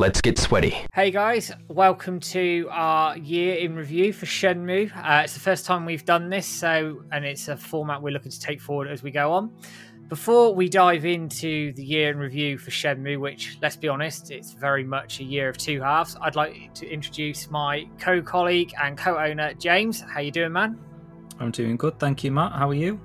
[0.00, 0.76] Let's get sweaty.
[0.94, 4.96] Hey guys, welcome to our year in review for Shenmue.
[4.96, 8.30] Uh, it's the first time we've done this, so and it's a format we're looking
[8.30, 9.50] to take forward as we go on.
[10.08, 14.52] Before we dive into the year in review for Shenmue, which let's be honest, it's
[14.52, 19.54] very much a year of two halves, I'd like to introduce my co-colleague and co-owner
[19.54, 20.00] James.
[20.02, 20.78] How you doing, man?
[21.40, 22.52] I'm doing good, thank you, Matt.
[22.52, 23.00] How are you?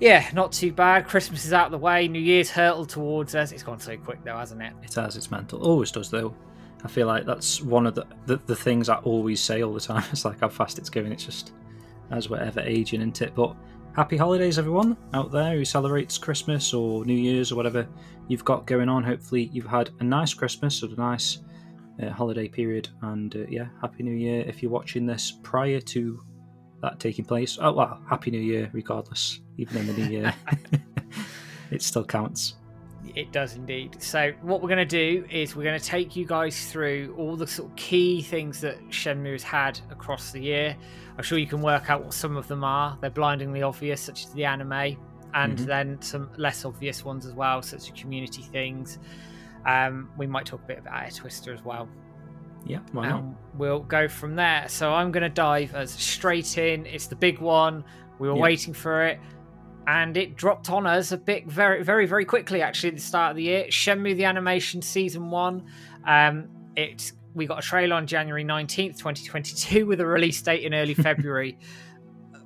[0.00, 1.06] Yeah, not too bad.
[1.06, 2.06] Christmas is out of the way.
[2.06, 3.50] New Year's hurtled towards us.
[3.50, 4.72] It's gone so quick though, hasn't it?
[4.82, 5.16] It has.
[5.16, 5.60] It's mental.
[5.60, 6.34] Always does though.
[6.84, 9.80] I feel like that's one of the, the the things I always say all the
[9.80, 10.04] time.
[10.12, 11.10] It's like how fast it's going.
[11.10, 11.52] It's just
[12.10, 13.34] as we're ever aging, isn't it?
[13.34, 13.56] But
[13.96, 17.88] happy holidays, everyone out there who celebrates Christmas or New Year's or whatever
[18.28, 19.02] you've got going on.
[19.02, 21.38] Hopefully, you've had a nice Christmas or a nice
[22.00, 26.22] uh, holiday period, and uh, yeah, happy New Year if you're watching this prior to
[26.82, 27.58] that taking place.
[27.60, 30.34] Oh well, happy New Year regardless, even in the New Year,
[31.70, 32.54] it still counts.
[33.14, 34.02] It does indeed.
[34.02, 37.36] So, what we're going to do is we're going to take you guys through all
[37.36, 40.76] the sort of key things that Shenmue has had across the year.
[41.16, 42.98] I'm sure you can work out what some of them are.
[43.00, 44.96] They're blindingly obvious, such as the anime,
[45.34, 45.66] and Mhm.
[45.66, 48.98] then some less obvious ones as well, such as community things.
[49.64, 51.88] Um, we might talk a bit about Air Twister as well.
[52.66, 53.24] Yeah, why not?
[53.54, 54.66] we'll go from there.
[54.68, 56.86] So I'm going to dive as straight in.
[56.86, 57.82] It's the big one.
[58.18, 58.42] We were Yeah.
[58.42, 59.18] waiting for it,
[59.86, 62.62] and it dropped on us a bit very, very, very quickly.
[62.62, 65.64] Actually, at the start of the year, Shenmue the Animation Season One.
[66.06, 70.74] Um, it we got a trailer on January 19th, 2022, with a release date in
[70.74, 71.58] early February.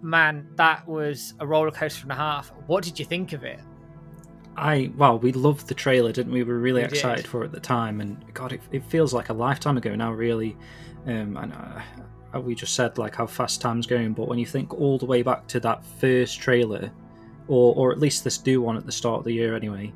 [0.03, 2.53] Man, that was a roller coaster and a half.
[2.67, 3.61] What did you think of it?
[4.57, 6.43] I well, we loved the trailer, didn't we?
[6.43, 6.95] We were really We did.
[6.95, 9.95] excited for it at the time, and God, it, it feels like a lifetime ago
[9.95, 10.57] now, really.
[11.07, 11.53] Um, and
[12.35, 15.07] uh, we just said like how fast time's going, but when you think all the
[15.07, 16.91] way back to that first trailer,
[17.49, 19.93] or or at least this new one at the start of the year, anyway,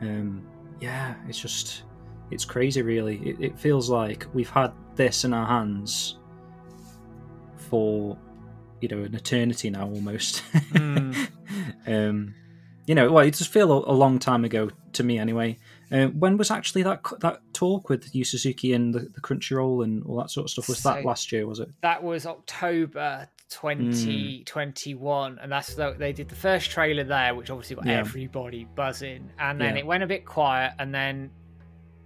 [0.00, 0.46] um,
[0.80, 1.82] yeah, it's just
[2.30, 3.16] it's crazy, really.
[3.18, 6.18] It, it feels like we've had this in our hands
[7.68, 8.16] for
[8.80, 10.42] you know an eternity now, almost.
[10.70, 11.28] Mm.
[11.86, 12.34] um,
[12.90, 15.56] you know, well, it just feel a, a long time ago to me, anyway.
[15.92, 20.02] Uh, when was actually that that talk with Yu Suzuki and the, the Crunchyroll and
[20.06, 20.68] all that sort of stuff?
[20.68, 21.46] Was that last year?
[21.46, 21.68] Was it?
[21.82, 23.70] that was October Hmm.
[23.70, 27.98] 2021, and that's the, they did the first trailer there, which obviously got Yeah.
[27.98, 29.80] everybody buzzing, and then Yeah.
[29.80, 31.30] it went a bit quiet, and then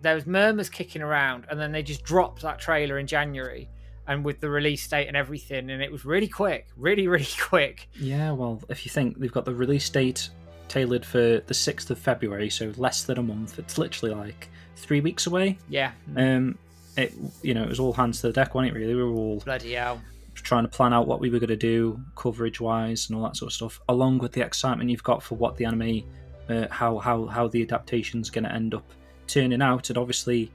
[0.01, 3.69] there was murmurs kicking around, and then they just dropped that trailer in January,
[4.07, 7.89] and with the release date and everything, and it was really quick, really, really quick.
[8.01, 8.33] Yeah.
[8.33, 10.31] Well, if you think they've got the release date
[10.69, 13.59] tailored for the sixth of February, so less than a month.
[13.59, 15.59] It's literally like three weeks away.
[15.69, 16.59] Yeah, Um,
[16.97, 18.79] it you know it was all hands to the deck, wasn't it?
[18.79, 20.01] Really, we were all bloody hell.
[20.35, 23.37] trying to plan out what we were going to do coverage wise and all that
[23.37, 26.03] sort of stuff along with the excitement you've got for what the anime
[26.49, 28.85] uh, how how how the adaptation's going to end up
[29.27, 30.51] turning out and obviously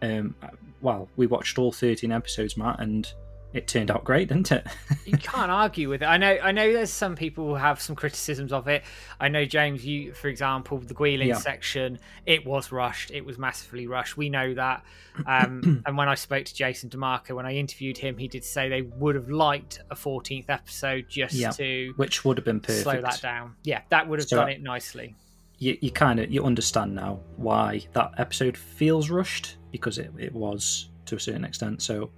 [0.00, 0.34] um
[0.80, 3.12] well we watched all 13 episodes matt and
[3.52, 4.66] it turned out great didn't it
[5.04, 6.06] you can't argue with it.
[6.06, 6.38] I know.
[6.42, 6.72] I know.
[6.72, 8.82] There's some people who have some criticisms of it.
[9.20, 9.84] I know, James.
[9.84, 11.36] You, for example, the Guilin Yeah.
[11.36, 11.98] section.
[12.24, 13.10] It was rushed.
[13.10, 14.16] It was massively rushed.
[14.16, 14.84] We know that.
[15.26, 18.68] Um, and when I spoke to Jason DeMarco, when I interviewed him, he did say
[18.68, 21.50] they would have liked a 14th episode just Yeah.
[21.50, 23.56] to which would have been perfect slow that down.
[23.64, 25.14] Yeah, that would have So- done it nicely.
[25.58, 30.32] you, you kind of you understand now why that episode feels rushed because it, it
[30.32, 32.10] was to a certain extent so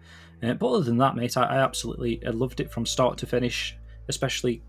[0.45, 3.27] uh, but other than that mate I, I absolutely I loved it from start to
[3.27, 3.77] finish
[4.09, 4.63] especially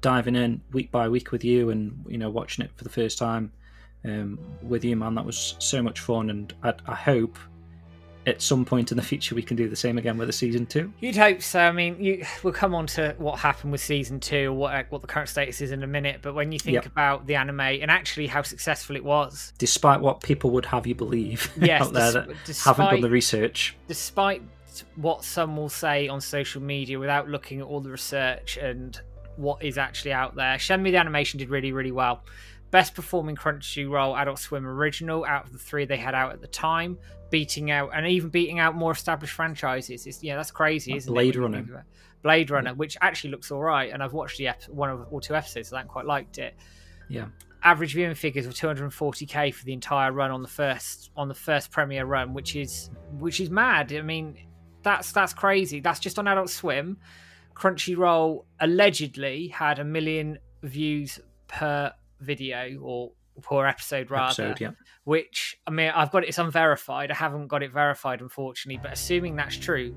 [0.00, 3.18] diving in week by week with you and you know watching it for the first
[3.18, 3.52] time
[4.04, 7.36] um, with you man that was so much fun and I, I hope
[8.26, 10.66] at some point in the future we can do the same again with a season
[10.66, 11.60] two You'd hope so.
[11.60, 15.06] I mean, you, we'll come on to what happened with season two, what what the
[15.06, 16.18] current status is in a minute.
[16.20, 16.86] But when you think Yep.
[16.86, 20.94] about the anime and actually how successful it was, despite what people would have you
[20.94, 24.42] believe Yes, out there that haven't done the research despite
[24.96, 29.00] what some will say on social media without looking at all the research and
[29.36, 32.24] what is actually out there, Shenmue the animation did really, really well.
[32.70, 36.48] Best performing Crunchyroll Adult Swim original out of the three they had out at the
[36.48, 36.98] time,
[37.30, 40.06] beating out and even beating out more established franchises.
[40.06, 41.40] It's, yeah, that's crazy, Like isn't Blade it?
[41.40, 41.58] Runner.
[41.58, 41.84] think of it?
[42.22, 45.20] Blade Runner, which actually looks all right, and I've watched the ep- one of, or
[45.20, 46.54] two episodes, and I quite liked it
[47.08, 47.26] yeah
[47.62, 51.70] average viewing figures were 240k for the entire run on the first on the first
[51.70, 54.36] premiere run which is which is mad i mean
[54.88, 56.96] that's that's crazy that's just on adult swim
[57.54, 63.12] crunchyroll allegedly had a million views per video or
[63.42, 64.70] per episode rather episode yeah
[65.04, 68.92] which i mean i've got it it's unverified i haven't got it verified unfortunately but
[68.92, 69.94] assuming that's true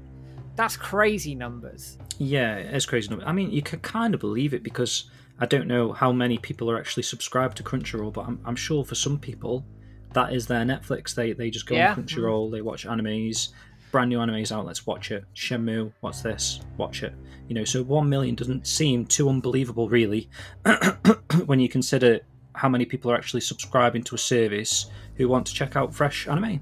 [0.55, 3.09] that's crazy numbers Yeah, it's crazy.
[3.09, 3.25] number.
[3.25, 5.09] I mean, you can kind of believe it because
[5.39, 8.83] I don't know how many people are actually subscribed to Crunchyroll, but I'm, I'm sure
[8.83, 9.65] for some people,
[10.11, 11.15] that is their Netflix.
[11.15, 11.91] They they just go Yeah.
[11.93, 13.53] on Crunchyroll, they watch animes,
[13.91, 15.25] brand new animes out, let's watch it.
[15.35, 16.61] Shenmue, what's this?
[16.77, 17.13] Watch it.
[17.47, 20.29] You know, so one million doesn't seem too unbelievable really
[21.45, 22.19] when you consider
[22.55, 26.27] how many people are actually subscribing to a service who want to check out fresh
[26.27, 26.61] anime.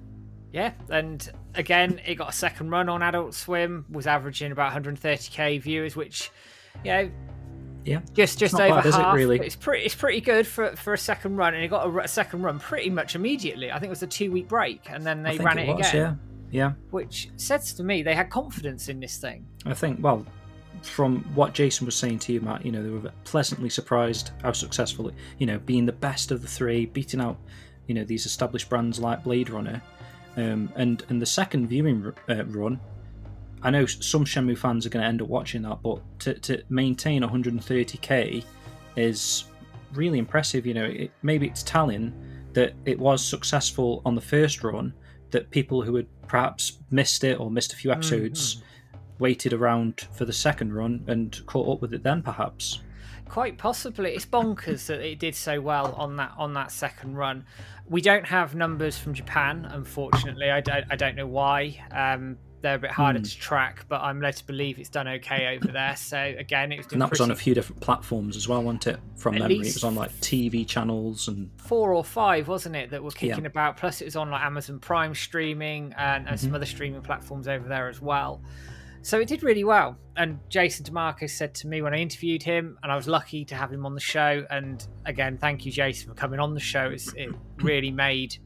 [0.51, 5.61] Yeah, and again, it got a second run on Adult Swim, was averaging about 130k
[5.61, 6.31] viewers, which,
[6.83, 7.11] you know,
[7.85, 8.01] Yeah.
[8.13, 9.15] just just over bad, is it, half.
[9.15, 9.39] really?
[9.39, 12.41] It's pretty it's pretty good for for a second run, and it got a second
[12.41, 13.71] run pretty much immediately.
[13.71, 15.95] I think it was a two week break, and then they ran it, was, again,
[15.95, 16.15] Yeah.
[16.51, 16.73] Yeah.
[16.91, 19.45] which says to me they had confidence in this thing.
[19.65, 20.25] I think, well,
[20.81, 24.51] from what Jason was saying to you, Matt, you know, they were pleasantly surprised how
[24.53, 27.37] successful, it- you know, being the best of the three, beating out,
[27.87, 29.81] you know, these established brands like Blade Runner.
[30.37, 32.79] Um, and, and the second viewing uh, run,
[33.61, 36.63] I know some Shenmue fans are going to end up watching that, but to, to
[36.69, 38.45] maintain 130k
[38.95, 39.45] is
[39.93, 40.65] really impressive.
[40.65, 42.13] You know, it, maybe it's telling
[42.53, 44.93] that it was successful on the first run,
[45.31, 48.63] that people who had perhaps missed it or missed a few episodes
[49.19, 52.79] waited around for the second run and caught up with it then perhaps
[53.29, 57.45] Quite possibly, it's bonkers that it did so well on that on that second run.
[57.87, 60.49] We don't have numbers from Japan, unfortunately.
[60.49, 61.79] I don't, I don't know why.
[61.91, 63.23] Um, they're a bit harder Hmm.
[63.23, 65.95] to track, but I'm led to believe it's done okay over there.
[65.95, 68.87] So again, it was and that was on a few different platforms as well wasn't
[68.87, 72.75] it from At memory it was on like tv channels and four or five, wasn't
[72.75, 73.29] it, that were Yeah.
[73.33, 73.77] kicking about.
[73.77, 76.45] Plus, it was on like Amazon Prime streaming and, and Mm-hmm.
[76.47, 78.41] some other streaming platforms over there as well.
[79.01, 79.97] So it did really well.
[80.17, 83.55] And Jason DeMarco said to me when I interviewed him, and I was lucky to
[83.55, 84.45] have him on the show.
[84.49, 86.89] And again, thank you, Jason, for coming on the show.
[86.89, 88.37] It's, it really made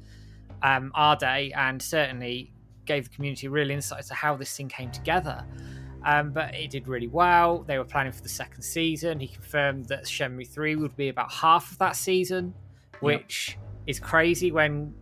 [0.61, 2.51] um, our day and certainly
[2.85, 5.45] gave the community real insight to how this thing came together.
[6.05, 7.63] Um, but it did really well.
[7.63, 9.19] They were planning for the second season.
[9.19, 12.53] He confirmed that Shenmue 3 would be about half of that season,
[12.99, 13.57] which
[13.87, 14.93] is crazy when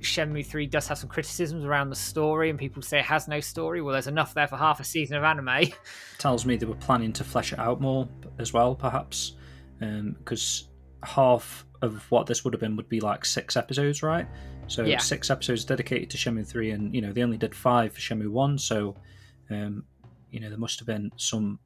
[0.00, 3.40] Shenmue 3 does have some criticisms around the story and people say it has no
[3.40, 3.82] story.
[3.82, 5.70] Well, there's enough there for half a season of anime.
[6.18, 8.08] tells me they were planning to flesh it out more
[8.38, 9.36] as well perhaps
[9.78, 10.68] because
[11.02, 14.26] half of what this would have been would be like six episodes right
[14.68, 14.98] so Yeah.
[14.98, 18.28] six episodes dedicated to Shenmue 3 and you know they only did five for Shenmue
[18.30, 18.96] 1 so
[19.50, 19.84] um,
[20.30, 21.58] you know there must have been some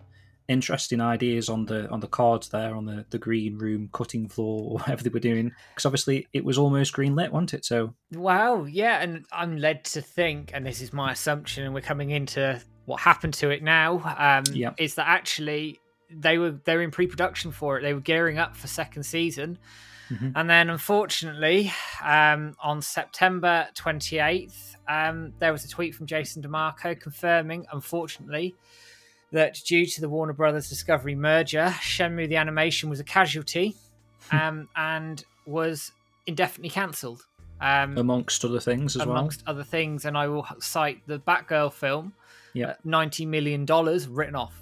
[0.48, 4.62] interesting ideas on the on the cards there on the the green room cutting floor
[4.64, 7.94] or whatever they were doing because obviously it was almost green lit wasn't it so
[8.12, 12.10] Wow, yeah, and I'm led to think, and this is my assumption, and we're coming
[12.10, 14.02] into what happened to it now.
[14.18, 14.72] Um, Yeah.
[14.78, 15.78] is that actually
[16.10, 17.82] they were they were in pre-production for it.
[17.82, 19.58] They were gearing up for second season,
[20.10, 20.32] Mhm.
[20.34, 21.72] and then unfortunately,
[22.04, 28.54] um, on September 28th, um, there was a tweet from Jason DeMarco confirming, unfortunately,
[29.32, 33.76] that due to the Warner Brothers Discovery merger, Shenmue the animation was a casualty,
[34.32, 35.92] um, and was
[36.26, 37.26] indefinitely cancelled.
[37.60, 41.72] Um, amongst other things as well amongst other things, and I will cite the Batgirl
[41.72, 42.14] film.
[42.52, 42.74] Yeah.
[42.82, 44.54] ninety million dollars written off.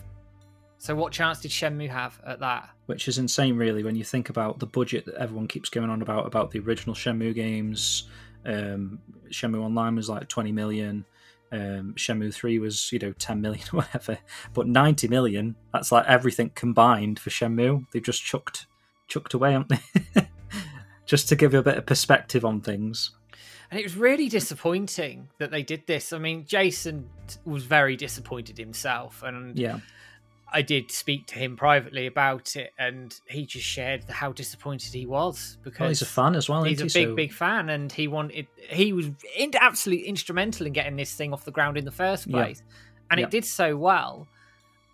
[0.78, 2.70] So, what chance did Shenmue have at that?
[2.86, 6.00] which is insane really when you think about the budget that everyone keeps going on
[6.00, 8.08] about about the original Shenmue games.
[8.46, 11.04] Um, Shenmue Online was like 20 million.
[11.52, 14.18] Um, Shenmue 3 was, you know, 10 million or whatever.
[14.54, 17.86] But 90 million, that's like everything combined for Shenmue.
[17.92, 18.66] They've just chucked
[19.06, 19.80] chucked away, haven't
[20.14, 20.28] they?
[21.06, 23.10] just to give you a bit of perspective on things.
[23.70, 26.12] And it was really disappointing that they did this.
[26.14, 27.10] I mean, Jason
[27.44, 29.80] was very disappointed himself, and Yeah.
[30.50, 35.04] I did speak to him privately about it, and he just shared how disappointed he
[35.04, 36.88] was because Well, he's a fan as well, he's a he?
[36.88, 38.46] big, So- big fan, and he wanted.
[38.70, 42.26] He was in, absolutely instrumental in getting this thing off the ground in the first
[42.26, 42.32] Yeah.
[42.36, 42.62] place,
[43.10, 43.26] and Yeah.
[43.26, 44.26] it did so well.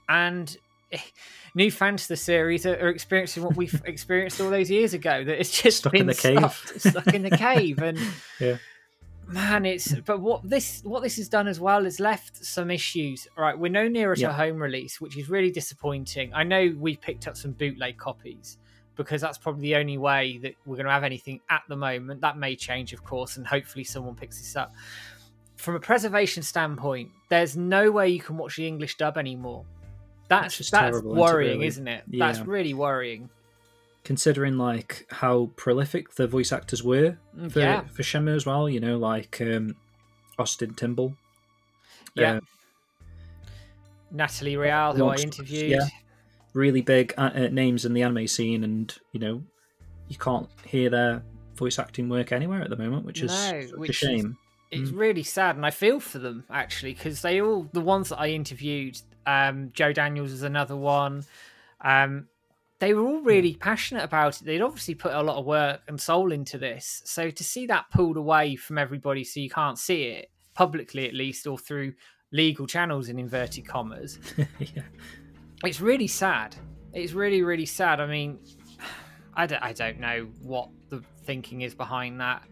[0.08, 0.56] And
[1.54, 5.24] new fans to the series are, are experiencing what we've experienced all those years ago.
[5.24, 6.38] That it's just Stuck in the cave.
[6.38, 7.98] stopped, stuck in the cave, and
[8.40, 8.56] Yeah.
[9.28, 9.94] Man, it's.
[10.00, 13.26] But what this what this has done as well is left some issues.
[13.36, 14.30] Right, we're no nearer to Yeah.
[14.30, 16.32] a home release, which is really disappointing.
[16.34, 18.58] I know we picked up some bootleg copies
[18.96, 22.20] because that's probably the only way that we're going to have anything at the moment.
[22.20, 24.72] That may change, of course, and hopefully someone picks this up.
[25.56, 29.64] From a preservation standpoint, there's no way you can watch the English dub anymore.
[30.28, 31.66] That's that's terrible, isn't it, worrying, really?
[31.66, 32.04] isn't it?
[32.08, 33.30] That's really worrying.
[34.04, 37.80] Considering like how prolific the voice actors were Mm, for, yeah.
[37.88, 38.68] for Shenmue as well.
[38.68, 39.74] You know, like um,
[40.38, 41.16] Austin Tindle.
[42.14, 42.34] Yeah.
[42.36, 42.40] Uh,
[44.10, 45.70] Natalie Real, who I interviewed.
[45.70, 45.88] yeah.
[46.52, 49.42] really big uh, uh, names in the anime scene, and you know,
[50.08, 51.22] you can't hear their
[51.56, 54.36] voice acting work anywhere at the moment, which is No, which a is- shame.
[54.70, 54.98] it's Mm.
[54.98, 58.28] really sad and i feel for them actually because they all the ones that i
[58.30, 61.22] interviewed um joe daniels is another one
[61.84, 62.26] um
[62.80, 63.60] they were all really hmm.
[63.60, 64.44] passionate about it.
[64.44, 67.02] They'd obviously put a lot of work and soul into this.
[67.04, 71.14] So to see that pulled away from everybody so you can't see it publicly at
[71.14, 71.94] least or through
[72.32, 74.18] legal channels in inverted commas.
[74.58, 74.82] yeah.
[75.64, 76.56] It's really sad.
[76.92, 78.00] It's really, really sad.
[78.00, 78.38] I mean,
[79.34, 82.42] I don't, I don't know what the thinking is behind that,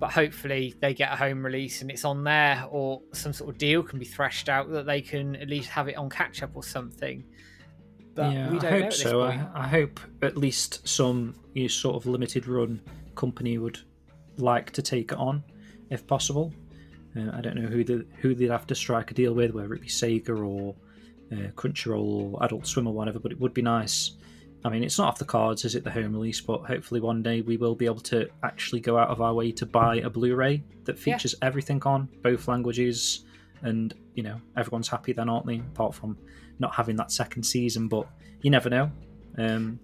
[0.00, 3.58] but hopefully they get a home release and it's on there, or some sort of
[3.58, 6.50] deal can be thrashed out that they can at least have it on catch up
[6.54, 7.24] or something.
[8.18, 9.22] But yeah, we don't I hope so.
[9.22, 12.80] I, I hope at least some you know, sort of limited run
[13.14, 13.78] company would
[14.38, 15.42] like to take it on,
[15.90, 16.52] if possible.
[17.16, 19.72] Uh, I don't know who they, who they'd have to strike a deal with, whether
[19.74, 20.74] it be Sega or
[21.32, 23.18] uh, Crunchyroll or Adult Swim or whatever.
[23.18, 24.12] But it would be nice.
[24.64, 25.84] I mean, it's not off the cards, is it?
[25.84, 29.08] The home release, but hopefully one day we will be able to actually go out
[29.08, 31.02] of our way to buy a Blu-ray that Yeah.
[31.14, 33.24] features everything on both languages,
[33.62, 35.58] and you know everyone's happy then, aren't they?
[35.58, 36.18] Apart from
[36.58, 38.06] not having that second season, but
[38.42, 38.90] you never know.
[39.36, 39.78] Um,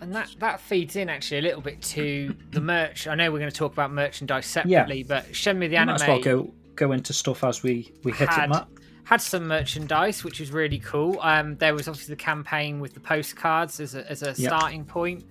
[0.00, 3.06] And that, that feeds in actually a little bit to the merch.
[3.06, 6.02] I know we're going to talk about merchandise separately, but Shenmue the we anime might
[6.02, 8.68] as well go go into stuff as we we hit had, it, Matt.
[9.04, 11.18] had some merchandise, which was really cool.
[11.20, 14.36] Um, there was obviously the campaign with the postcards as a, as a Yep.
[14.36, 15.24] starting point.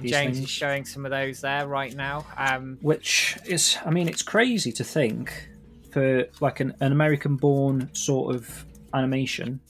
[0.00, 0.44] These James things.
[0.48, 2.26] is showing some of those there right now.
[2.36, 5.48] Um, which is i mean it's crazy to think
[5.92, 9.60] for like an, an american born sort of animation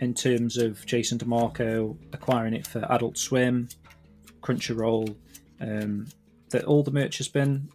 [0.00, 3.68] in terms of jason demarco acquiring it for adult swim
[4.40, 5.14] crunchyroll
[5.60, 6.06] um,
[6.50, 7.68] that all the merch has been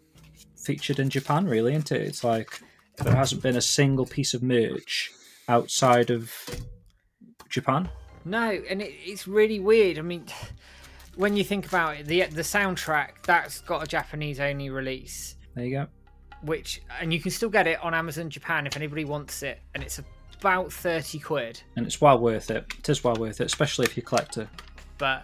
[0.58, 2.01] featured in japan really isn't it?
[2.01, 2.62] It's like
[2.98, 5.12] there hasn't been a single piece of merch
[5.48, 6.32] outside of
[7.50, 7.89] japan.
[8.25, 9.98] No, and it, it's really weird.
[9.98, 10.25] I mean,
[11.15, 15.65] when you think about it, the the soundtrack that's got a Japanese only release, there
[15.65, 15.88] you go.
[16.44, 19.84] Which and you can still get it on Amazon Japan if anybody wants it, and
[19.84, 20.00] it's
[20.44, 21.62] about thirty quid.
[21.78, 24.50] and it's well worth it it is well worth it especially if you're a collector
[24.98, 25.24] but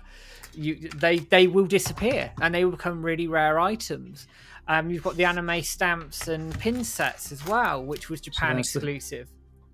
[0.53, 4.27] you they they will disappear and they will become really rare items.
[4.67, 8.59] Um, you've got the anime stamps and pin sets as well, which was Japan the-
[8.59, 9.27] exclusive.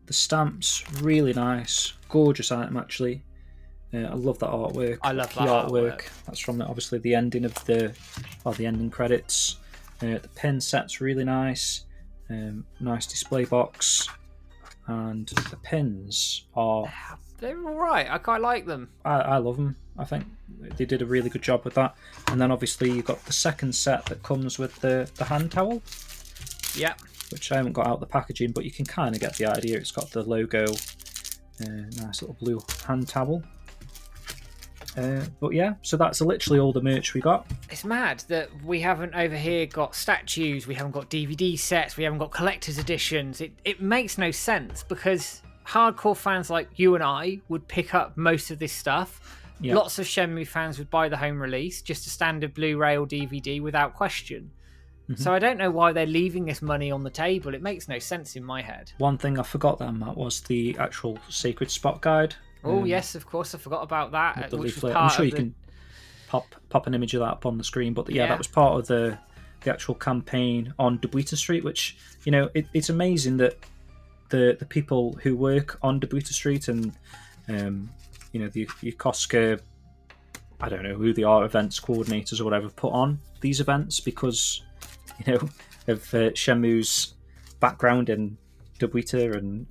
[0.08, 3.24] The stamps really nice, gorgeous item actually.
[3.94, 4.98] Uh, I love that artwork.
[5.02, 6.10] I love key that artwork.
[6.26, 7.94] That's from the, obviously the ending of the,
[8.44, 9.58] well, the ending credits.
[10.02, 11.86] Uh, the pin set's really nice.
[12.30, 14.10] Um, nice display box,
[14.88, 16.92] and the pins are.
[17.40, 18.10] They're all right.
[18.10, 18.90] I quite like them.
[19.04, 19.76] I, I love them.
[19.98, 20.26] I think
[20.60, 21.96] they did a really good job with that.
[22.28, 25.82] And then obviously you've got the second set that comes with the the hand towel.
[26.76, 27.00] Yep.
[27.32, 29.78] which I haven't got out the packaging, but you can kind of get the idea.
[29.78, 31.66] It's got the logo, uh,
[32.02, 33.44] nice little blue hand towel.
[34.98, 37.46] Uh, but yeah, so that's literally all the merch we got.
[37.70, 42.04] It's mad that we haven't over here got statues, we haven't got DVD sets, we
[42.04, 43.42] haven't got collector's editions.
[43.42, 48.16] It, it makes no sense because hardcore fans like you and I would pick up
[48.16, 49.42] most of this stuff.
[49.60, 49.76] Yeah.
[49.76, 53.08] Lots of Shenmue fans would buy the home release, just a standard Blu ray or
[53.08, 54.52] DVD without question.
[55.10, 55.22] Mm-hmm.
[55.22, 57.54] So I don't know why they're leaving this money on the table.
[57.54, 58.92] It makes no sense in my head.
[58.98, 62.36] One thing I forgot then, Matt, was the actual Sacred Spot guide.
[62.66, 65.38] Oh um, yes, of course I forgot about that, which was I'm sure you the-
[65.38, 65.56] can
[66.28, 67.94] pop pop an image of that up on the screen.
[67.94, 68.28] But yeah, Yeah.
[68.30, 69.18] that was part of the
[69.62, 73.58] the actual campaign on Dobuita Street, which you know it, it's amazing that
[74.30, 76.94] the the people who work on Dobuita Street and
[77.48, 77.90] um,
[78.32, 79.60] you know the Yokosuka,
[80.60, 84.64] I don't know who they are, events coordinators or whatever, put on these events because
[85.26, 85.50] you know
[85.88, 87.14] of uh, Shenmue's
[87.60, 88.38] background in
[88.80, 89.68] Dobuita and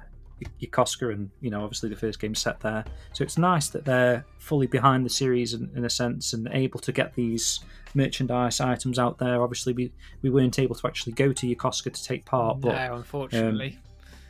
[0.60, 2.84] Yokosuka, and you know obviously the first game set there.
[3.12, 6.80] So it's nice that they're fully behind the series in, in a sense and able
[6.80, 7.60] to get these
[7.94, 9.42] merchandise items out there.
[9.42, 12.92] Obviously, we, we weren't able to actually go to Yokosuka to take part, but no,
[12.92, 13.78] um, unfortunately.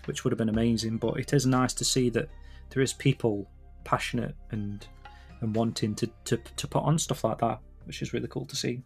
[0.06, 0.98] which would have been amazing.
[0.98, 2.28] But it is nice to see that
[2.70, 3.48] there is people
[3.84, 4.86] passionate and
[5.40, 8.56] and wanting to, to, to put on stuff like that, which is really cool to
[8.56, 8.82] see.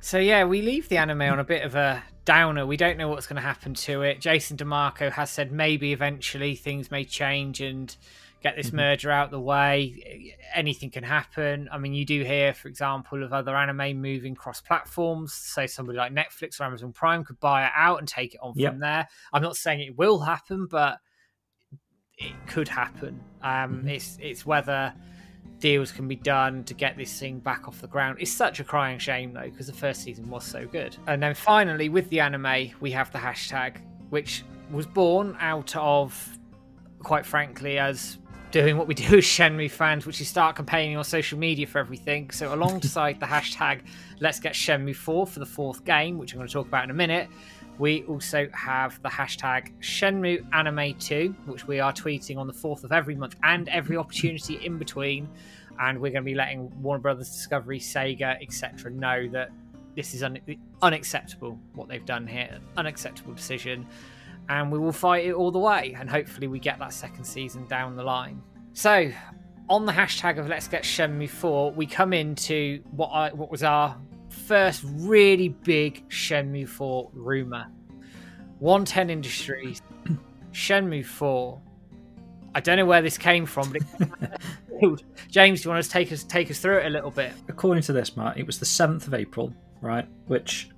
[0.00, 2.64] So yeah, we leave the anime on a bit of a downer.
[2.66, 4.20] We don't know what's going to happen to it.
[4.20, 7.94] Jason DeMarco has said maybe eventually things may change and
[8.40, 10.36] get this merger out the way.
[10.54, 11.68] Anything can happen.
[11.72, 15.34] I mean, you do hear, for example, of other anime moving cross platforms.
[15.34, 18.52] So somebody like Netflix or Amazon Prime could buy it out and take it on
[18.56, 18.72] Yep.
[18.72, 19.08] from there.
[19.32, 20.98] I'm not saying it will happen, but
[22.16, 23.20] it could happen.
[23.42, 24.94] Um, It's it's whether
[25.60, 28.18] deals can be done to get this thing back off the ground.
[28.20, 30.96] It's such a crying shame though, because the first season was so good.
[31.06, 33.76] And then finally, with the anime, we have the hashtag,
[34.10, 36.38] which was born out of,
[37.00, 38.18] quite frankly, as
[38.50, 41.78] doing what we do as Shenmue fans, which is start campaigning on social media for
[41.78, 42.30] everything.
[42.30, 43.82] So alongside the hashtag
[44.20, 46.90] Let's Get Shenmue 4 for the fourth game, which I'm going to talk about in
[46.90, 47.28] a minute,
[47.78, 52.84] we also have the hashtag Shenmue Anime 2, which we are tweeting on the 4th
[52.84, 55.28] of every month and every opportunity in between.
[55.80, 58.90] and we're going to be letting Warner Brothers Discovery, Sega, etc.
[58.90, 59.50] know that
[59.94, 60.40] this is un-
[60.82, 63.86] unacceptable what they've done here, unacceptable decision,
[64.48, 67.64] and we will fight it all the way, and hopefully we get that second season
[67.66, 68.42] down the line.
[68.72, 69.12] So,
[69.68, 73.62] on the hashtag of Let's Get Shenmue 4, we come into what I, what was
[73.62, 73.96] our
[74.28, 77.66] first really big Shenmue 4 rumor.
[78.58, 79.82] 110 Industries,
[80.52, 81.60] Shenmue 4.
[82.54, 84.40] I don't know where this came from, but.
[85.28, 87.32] James, do you want to take us take us through it a little bit?
[87.48, 90.08] According to this, Matt, it was the seventh of April, right?
[90.26, 90.70] Which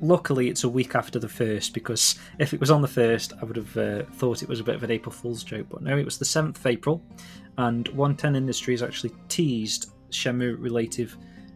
[0.00, 3.44] luckily it's a week after the first because if it was on the first, I
[3.44, 5.66] would have uh, thought it was a bit of an April Fool's joke.
[5.70, 7.02] But no, it was the seventh of April,
[7.56, 11.10] and 110 Industries actually teased Shenmue related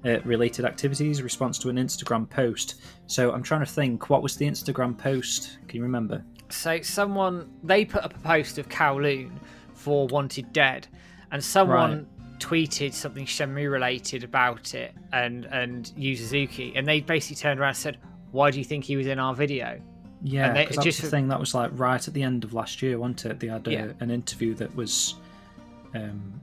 [0.05, 2.81] uh, related activities response to an Instagram post.
[3.07, 5.59] So I'm trying to think, what was the Instagram post?
[5.69, 6.25] Can you remember?
[6.51, 9.33] So someone they put up a post of Kowloon
[9.75, 10.87] for Wanted Dead,
[11.31, 12.39] and someone right.
[12.39, 17.71] tweeted something Shenmue related about it, and and Yu Suzuki, and they basically turned around
[17.71, 17.99] and said,
[18.33, 19.81] "Why do you think he was in our video?"
[20.25, 22.81] Yeah, because that's just the thing that was like right at the end of last
[22.81, 23.41] year, wasn't it?
[23.41, 23.93] They had a, yeah.
[24.01, 25.15] an interview that was
[25.95, 26.41] um,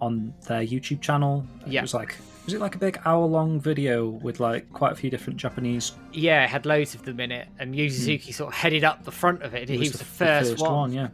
[0.00, 1.44] on their YouTube channel.
[1.66, 1.80] Yeah.
[1.80, 4.96] It was like was it like a big hour long video with like quite a
[4.96, 5.92] few different Japanese?
[6.12, 8.34] Yeah, it had loads of them in it, and Yu Suzuki mm.
[8.34, 9.68] sort of headed up the front of it.
[9.68, 10.72] He was, was the, the, first, the first one.
[10.72, 10.92] one.
[10.92, 11.08] Yeah.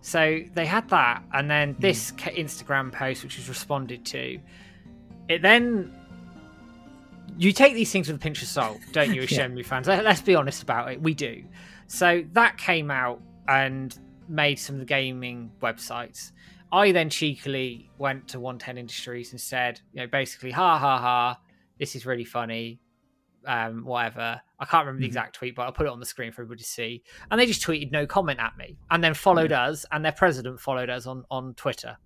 [0.00, 1.80] So they had that, and then hmm.
[1.80, 2.36] this mm.
[2.36, 4.38] Instagram post, which was responded to.
[5.28, 5.92] It then
[7.36, 9.46] you take these things with a pinch of salt, don't you, as yeah.
[9.46, 9.88] Shenmue fans?
[9.88, 11.02] Let's be honest about it.
[11.02, 11.44] We do.
[11.88, 13.96] So that came out and
[14.28, 16.32] made some of the gaming websites.
[16.72, 21.38] I then cheekily went to 110 Industries and said, you know, basically, ha ha ha,
[21.78, 22.80] this is really funny,
[23.46, 24.40] um, whatever.
[24.58, 25.10] I can't remember the mm-hmm.
[25.10, 27.02] exact tweet, but I'll put it on the screen for everybody to see.
[27.30, 29.64] And they just tweeted no comment at me, and then followed yeah.
[29.66, 31.98] us, and their president followed us on on Twitter.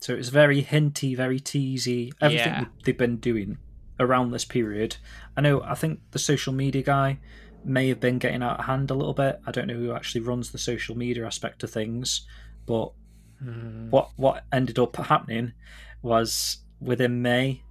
[0.00, 2.12] So it was very hinty, very teasy.
[2.20, 2.64] Everything yeah.
[2.84, 3.58] they've been doing
[3.98, 4.96] around this period.
[5.36, 5.62] I know.
[5.62, 7.18] I think the social media guy
[7.64, 9.40] may have been getting out of hand a little bit.
[9.46, 12.26] I don't know who actually runs the social media aspect of things,
[12.66, 12.92] but
[13.42, 13.90] Mm.
[13.90, 15.52] What what ended up happening
[16.02, 17.62] was within May,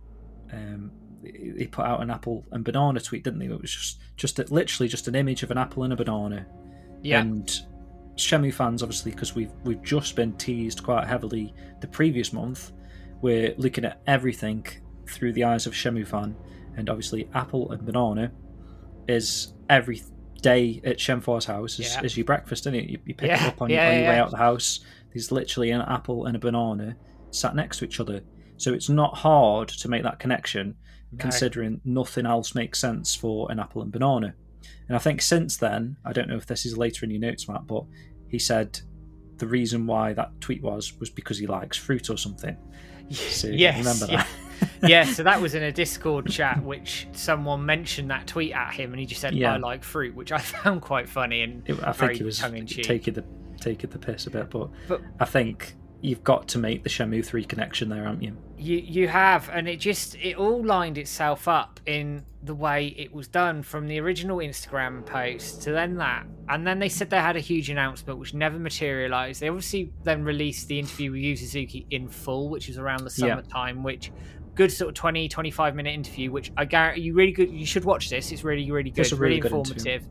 [0.51, 0.91] um,
[1.23, 3.45] they put out an apple and banana tweet, didn't they?
[3.45, 6.45] It was just just a, literally just an image of an apple and a banana.
[7.01, 7.21] Yeah.
[7.21, 7.47] And
[8.15, 12.71] Shenmue fans, obviously, because we've we've just been teased quite heavily the previous month,
[13.21, 14.65] we're looking at everything
[15.07, 16.35] through the eyes of Shenmue fan,
[16.77, 18.31] and obviously apple and banana
[19.07, 20.01] is every
[20.41, 22.03] day at Shenhua's house is, yeah.
[22.03, 22.89] is your breakfast, isn't it?
[22.89, 23.43] You, you pick yeah.
[23.43, 24.81] it up on, yeah, on your way out the house
[25.15, 26.95] there's literally an apple and a banana
[27.31, 28.21] sat next to each other.
[28.57, 30.75] So it's not hard to make that connection,
[31.13, 31.17] no.
[31.17, 34.35] considering nothing else makes sense for an apple and banana.
[34.89, 37.47] And I think since then, I don't know if this is later in your notes,
[37.47, 37.85] Matt, but
[38.27, 38.77] he said
[39.37, 42.57] the reason why that tweet was was because he likes fruit or something.
[43.11, 44.27] So yes, remember that?
[44.81, 44.87] Yeah.
[44.87, 48.93] yeah, so that was in a Discord chat, which someone mentioned that tweet at him,
[48.93, 49.53] and he just said, yeah.
[49.53, 53.13] "I like fruit," which I found quite funny and it, I think he was taking
[53.13, 53.23] the
[53.59, 57.25] taking the piss a bit, but, but I think you've got to make the Shenmue
[57.25, 58.37] 3 connection there, haven't you?
[58.57, 63.11] You you have, and it just it all lined itself up in the way it
[63.11, 66.25] was done from the original Instagram post to then that.
[66.47, 69.41] And then they said they had a huge announcement which never materialized.
[69.41, 73.09] They obviously then released the interview with Yu Suzuki in full, which was around the
[73.09, 73.83] summertime, yeah.
[73.83, 74.11] which
[74.53, 77.83] good sort of 20 25 minute interview which i guarantee you really good you should
[77.83, 80.07] watch this it's really really good it's really, really good informative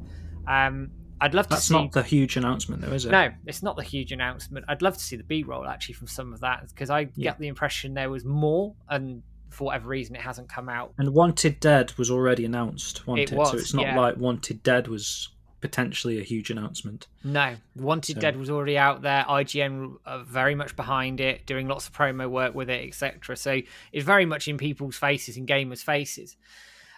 [0.46, 0.90] um
[1.24, 3.10] I'd love to That's not the huge announcement, though, is it?
[3.10, 4.66] No, it's not the huge announcement.
[4.68, 7.30] I'd love to see the B roll actually from some of that because I yeah.
[7.30, 10.92] get the impression there was more, and for whatever reason, it hasn't come out.
[10.98, 13.06] And Wanted Dead was already announced.
[13.06, 13.98] Wanted, it was, so it's not yeah.
[13.98, 15.30] like Wanted Dead was
[15.62, 17.06] potentially a huge announcement.
[17.24, 18.20] No, Wanted so.
[18.20, 19.24] Dead was already out there.
[19.26, 23.34] IGN are very much behind it, doing lots of promo work with it, etc.
[23.38, 26.36] So it's very much in people's faces, in gamers' faces.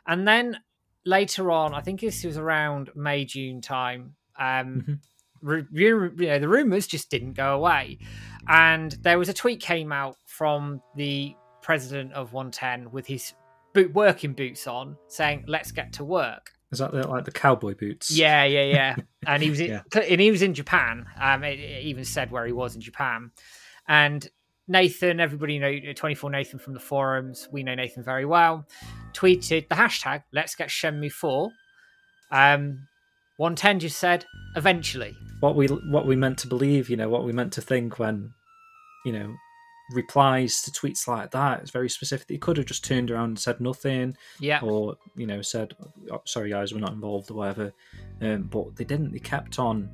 [0.04, 0.58] And then
[1.06, 4.16] later on, I think this was around May June time.
[4.38, 5.00] Um,
[5.42, 5.60] mm-hmm.
[5.74, 7.98] you know, the rumors just didn't go away,
[8.48, 13.32] and there was a tweet came out from the president of 110 with his
[13.72, 17.74] boot working boots on, saying, "Let's get to work." Is that the, like the cowboy
[17.74, 18.10] boots?
[18.10, 18.96] Yeah, yeah, yeah.
[19.26, 19.82] and he was in, yeah.
[19.94, 21.06] and he was in Japan.
[21.18, 23.30] Um, it, it even said where he was in Japan,
[23.88, 24.28] and
[24.68, 27.48] Nathan, everybody know 24 Nathan from the forums.
[27.52, 28.66] We know Nathan very well.
[29.16, 31.50] Tweeted the hashtag Let's Get Shenmue 4.
[32.31, 32.87] Um,
[33.38, 34.26] 110 just said
[34.57, 35.16] eventually.
[35.40, 38.31] What we what we meant to believe, you know, what we meant to think when,
[39.07, 39.35] you know,
[39.92, 41.61] replies to tweets like that.
[41.61, 42.29] It's very specific.
[42.29, 45.74] He could have just turned around and said nothing, yeah, or you know, said,
[46.11, 47.72] oh, "Sorry, guys, we're not involved" or whatever.
[48.20, 49.12] Um, but they didn't.
[49.12, 49.88] They kept on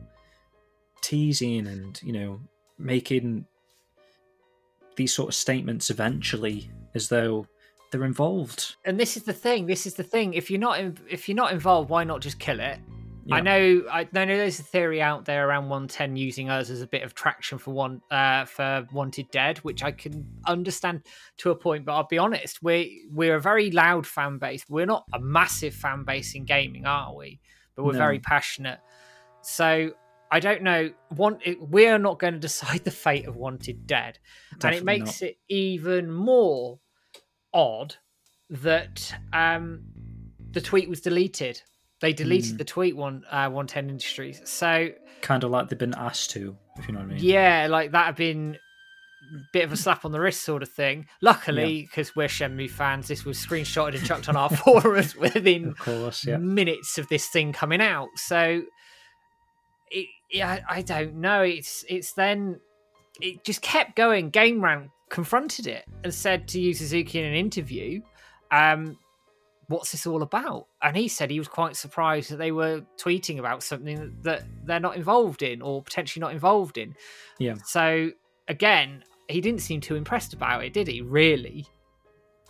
[1.01, 2.41] teasing and you know
[2.79, 3.45] making
[4.97, 7.47] these sort of statements eventually as though
[7.93, 8.77] they're involved.
[8.85, 9.67] And this is the thing.
[9.67, 10.35] This is the thing.
[10.35, 12.79] If you're not in, if you're not involved, why not just kill it?
[13.25, 13.37] Yeah.
[13.37, 13.85] I know.
[13.89, 17.15] I, know there's a theory out there around 110 using us as a bit of
[17.15, 21.03] traction for one uh, for Wanted Dead, which I can understand
[21.39, 21.85] to a point.
[21.85, 24.65] But I'll be honest, we we're a very loud fan base.
[24.69, 27.39] We're not a massive fan base in gaming, are we?
[27.77, 27.99] But we're No.
[27.99, 28.81] very passionate.
[29.43, 29.93] So
[30.33, 30.91] I don't know.
[31.11, 34.19] One, it, we are not going to decide the fate of Wanted Dead,
[34.65, 36.81] and it makes it even more
[37.55, 37.97] odd
[38.51, 39.83] that um,
[40.51, 41.61] the tweet was deleted.
[42.01, 42.57] They deleted Hmm.
[42.59, 44.41] the tweet one uh, 110 Industries.
[44.45, 47.19] So kind of like they've been asked to, if you know what I mean.
[47.23, 48.57] yeah, like that had been
[49.35, 51.07] a bit of a slap on the wrist sort of thing.
[51.21, 55.79] Luckily, because we're Shenmue fans, this was screenshotted and chucked on our forums within Of
[55.79, 56.39] course, yeah.
[56.39, 58.09] minutes of this thing coming out.
[58.17, 58.63] So,
[59.91, 61.43] it, yeah, I don't know.
[61.43, 62.59] It's it's then
[63.21, 64.31] it just kept going.
[64.31, 68.01] Game Rant confronted it and said to Yu Suzuki in an interview,
[68.51, 68.99] um,
[69.69, 73.39] "What's this all about?" And he said he was quite surprised that they were tweeting
[73.39, 76.95] about something that they're not involved in or potentially not involved in.
[77.39, 77.57] Yeah.
[77.65, 78.11] So
[78.49, 81.01] again, he didn't seem too impressed about it, did he?
[81.01, 81.67] Really?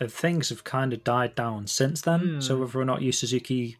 [0.01, 2.40] And things have kind of died down since then.
[2.40, 2.62] So Hmm.
[2.62, 3.77] whether or not Yu Suzuki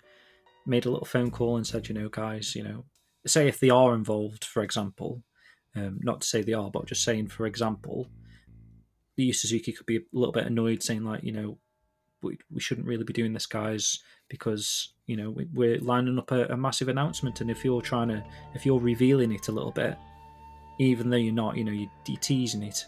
[0.67, 2.85] made a little phone call and said, you know, guys, you know,
[3.27, 5.25] say if they are involved, for example,
[5.75, 8.09] um, not to say they are, but just saying, for example,
[9.17, 11.59] the Suzuki could be a little bit annoyed, saying like, you know,
[12.23, 16.31] we, we shouldn't really be doing this, guys, because you know we, we're lining up
[16.31, 19.73] a, a massive announcement, and if you're trying to, if you're revealing it a little
[19.73, 19.97] bit,
[20.79, 22.85] even though you're not, you know, you, you're teasing it,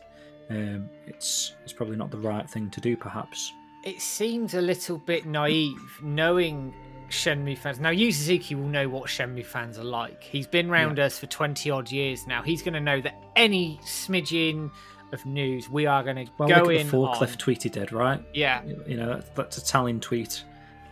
[0.51, 3.53] um, it's it's probably not the right thing to do, perhaps.
[3.85, 6.73] it seems a little bit naive knowing
[7.15, 7.81] Shenmue fans.
[7.81, 10.23] Now, Yu Suzuki will know what Shenmue fans are like.
[10.23, 12.43] He's been round us for 20 odd years now.
[12.43, 14.71] He's going to know that any smidgen
[15.13, 16.87] of news, we are going to Well, go look at in.
[16.89, 17.39] the Forklift on.
[17.39, 18.23] tweet he did, right?
[18.35, 20.43] Yeah, You know, that's, that's a telling tweet.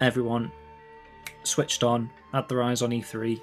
[0.01, 0.51] Everyone
[1.45, 3.41] switched on, had their eyes on E3.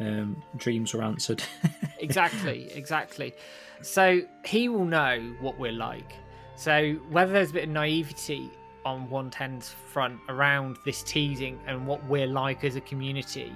[0.00, 1.42] Um, dreams were answered.
[1.98, 3.34] exactly, exactly.
[3.82, 6.14] So he will know what we're like.
[6.56, 8.50] So whether there's a bit of naivety
[8.84, 13.52] on 110's front around this teasing and what we're like as a community,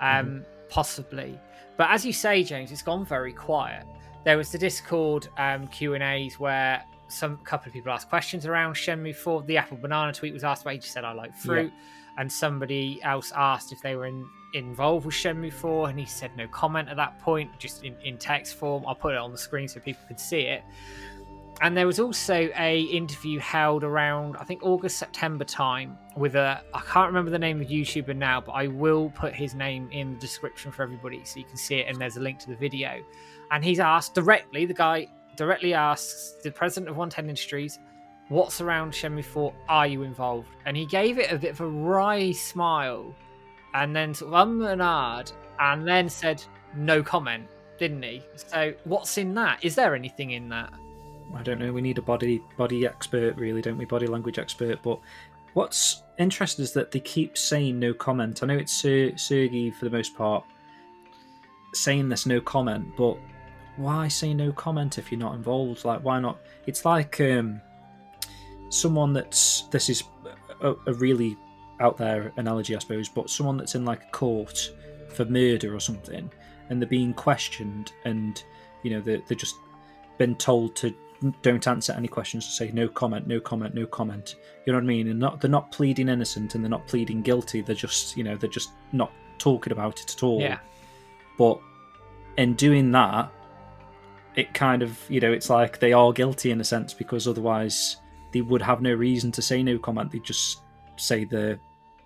[0.00, 1.38] um, possibly.
[1.76, 3.86] But as you say, James, it's gone very quiet.
[4.24, 8.46] There was the Discord um, Q and A's where some couple of people asked questions
[8.46, 9.42] around Shenmue 4.
[9.42, 10.74] The Apple Banana tweet was asked about.
[10.74, 11.72] He just said, "I like fruit,"
[12.18, 16.36] and somebody else asked if they were in, involved with Shenmue 4, and he said
[16.36, 18.84] no comment at that point, just in, in text form.
[18.86, 20.62] I'll put it on the screen so people could see it.
[21.62, 26.62] And there was also a interview held around I think August September time with a
[26.72, 30.14] I can't remember the name of YouTuber now, but I will put his name in
[30.14, 31.86] the description for everybody so you can see it.
[31.88, 33.02] And there's a link to the video.
[33.50, 37.78] And he's asked directly, the guy directly asks the president of 110 Industries,
[38.28, 39.52] "What's around Shenmue 4?
[39.68, 43.14] Are you involved?" And he gave it a bit of a wry smile,
[43.74, 46.42] and then sort of um and and then said
[46.74, 48.22] no comment, didn't he?
[48.36, 49.62] So what's in that?
[49.62, 50.72] Is there anything in that?
[51.34, 51.72] I don't know.
[51.72, 53.84] We need a body body expert, really, don't we?
[53.84, 54.82] Body language expert.
[54.82, 54.98] But
[55.54, 58.42] what's interesting is that they keep saying no comment.
[58.42, 60.44] I know it's Ser- Sergey for the most part
[61.72, 63.16] saying this no comment, but
[63.76, 65.84] why say no comment if you're not involved?
[65.84, 66.38] Like, why not?
[66.66, 67.60] It's like um,
[68.68, 70.04] someone that's this is
[70.60, 71.36] a, a really
[71.80, 74.72] out there analogy, I suppose, but someone that's in like a court
[75.08, 76.30] for murder or something,
[76.68, 78.42] and they're being questioned, and
[78.82, 79.56] you know they're, they're just
[80.18, 80.94] been told to
[81.42, 84.36] don't answer any questions to say no comment no comment no comment.
[84.64, 85.08] You know what i mean?
[85.08, 87.60] And not they're not pleading innocent and they're not pleading guilty.
[87.60, 90.40] They're just you know they're just not talking about it at all.
[90.40, 90.58] Yeah.
[91.38, 91.60] but
[92.36, 93.30] in doing that
[94.36, 97.96] it kind of you know it's like they are guilty in a sense because otherwise
[98.32, 100.12] they would have no reason to say no comment.
[100.12, 100.60] They just
[100.96, 101.58] say the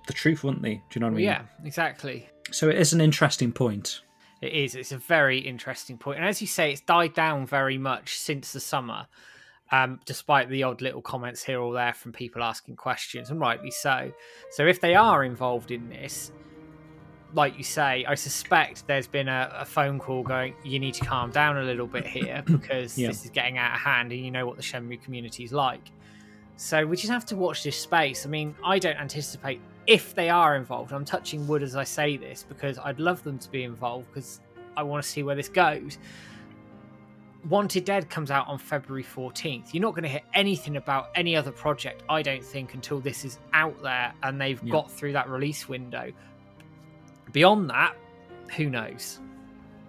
[0.06, 0.74] the truth wouldn't they?
[0.74, 1.24] Do you know what i mean?
[1.26, 2.28] Yeah, exactly.
[2.50, 4.00] so it is an interesting point
[4.44, 4.74] It is.
[4.74, 6.18] It's a very interesting point.
[6.18, 9.06] And as you say, it's died down very much since the summer,
[9.72, 13.70] um, despite the odd little comments here or there from people asking questions, and rightly
[13.70, 14.12] so.
[14.50, 16.30] So if they are involved in this,
[17.32, 21.04] like you say, I suspect there's been a, a phone call going, you need to
[21.04, 23.08] calm down a little bit here because Yeah.
[23.08, 25.90] this is getting out of hand and you know what the Shenmue community is like.
[26.56, 28.24] So we just have to watch this space.
[28.26, 30.92] I mean, I don't anticipate if they are involved.
[30.92, 34.40] I'm touching wood as I say this because I'd love them to be involved because
[34.76, 35.98] I want to see where this goes.
[37.48, 39.74] Wanted Dead comes out on February 14th.
[39.74, 43.24] You're not going to hear anything about any other project, I don't think, until this
[43.24, 44.72] is out there and they've Yeah.
[44.72, 46.10] got through that release window.
[47.32, 47.96] Beyond that,
[48.56, 49.20] who knows?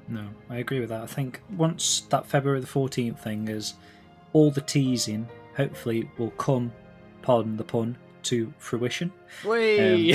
[0.09, 1.03] No, I agree with that.
[1.03, 3.75] I think once that February the 14th thing is
[4.33, 6.71] all the teasing hopefully will come,
[7.21, 9.11] pardon the pun, to fruition.
[9.45, 10.13] Whee!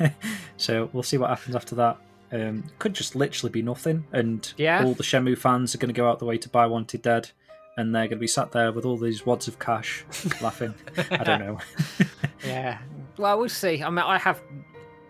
[0.00, 0.10] Um,
[0.56, 1.96] so we'll see what happens after that.
[2.30, 4.84] Um, could just literally be nothing, and Yeah.
[4.84, 7.30] all the Shenmue fans are going to go out the way to buy Wanted Dead,
[7.78, 10.04] and they're going to be sat there with all these wads of cash,
[10.42, 10.74] laughing.
[11.10, 11.58] I don't know.
[12.46, 12.78] yeah.
[13.16, 13.82] Well, we'll see.
[13.82, 14.40] I mean, I have.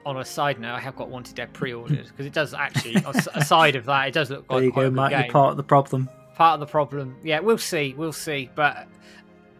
[0.06, 2.96] On a side note, I have got Wanted Dead pre-ordered because it does actually.
[3.04, 5.10] as- aside of that, it does look like there you quite go, Matt.
[5.10, 6.08] You're part of the problem.
[6.34, 7.16] part of the problem.
[7.22, 7.92] Yeah, we'll see.
[7.94, 8.48] We'll see.
[8.54, 8.86] But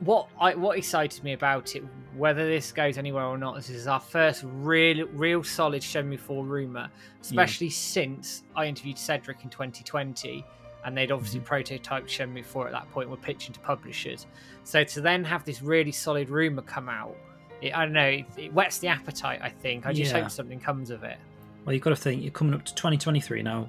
[0.01, 1.83] what I what excited me about it,
[2.17, 6.45] whether this goes anywhere or not, this is our first real real solid Shenmue 4
[6.45, 6.89] rumor,
[7.21, 10.45] especially since I interviewed Cedric in 2020.
[10.85, 11.55] And they'd obviously mm-hmm.
[11.55, 14.27] prototyped Shenmue 4 at that point, were pitching to publishers.
[14.65, 17.17] So to then have this really solid rumor come out,
[17.61, 19.41] it, I don't know, it, it whets the appetite.
[19.43, 19.87] I think.
[19.87, 20.23] I just Yeah.
[20.23, 21.19] hope something comes of it.
[21.65, 23.69] Well, you've got to think you're coming up to 2023 now.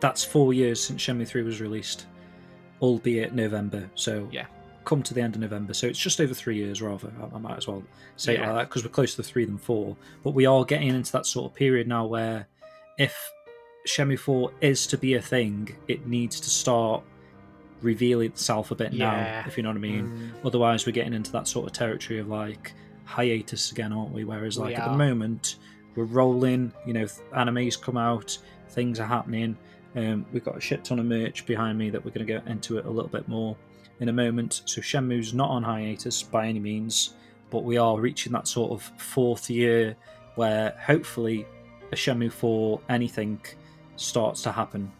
[0.00, 2.06] That's four years since Shenmue 3 was released,
[2.80, 3.90] albeit November.
[3.94, 4.46] So Yeah.
[4.84, 5.74] Come to the end of November.
[5.74, 7.10] So it's just over three years, rather.
[7.20, 7.82] I, I might as well
[8.16, 9.96] say it like that because we're closer to three than four.
[10.22, 12.46] But we are getting into that sort of period now where
[12.98, 13.32] if
[13.86, 17.02] Shenmue 4 is to be a thing, it needs to start
[17.82, 19.40] revealing itself a bit Yeah.
[19.42, 20.32] now, if you know what I mean.
[20.42, 20.46] Mm.
[20.46, 22.72] Otherwise, we're getting into that sort of territory of like
[23.04, 24.24] hiatus again, aren't we?
[24.24, 25.56] Whereas, We like at the moment,
[25.94, 26.72] we're rolling.
[26.86, 27.04] You know,
[27.36, 28.38] animes come out,
[28.70, 29.56] things are happening.
[29.96, 32.46] Um, we've got a shit ton of merch behind me that we're going to get
[32.48, 33.56] into it a little bit more
[34.00, 34.62] in a moment.
[34.64, 37.14] So Shenmue's not on hiatus by any means,
[37.50, 39.96] but we are reaching that sort of fourth year
[40.34, 41.46] where hopefully
[41.92, 43.40] a Shenmue 4 anything
[43.96, 44.90] starts to happen.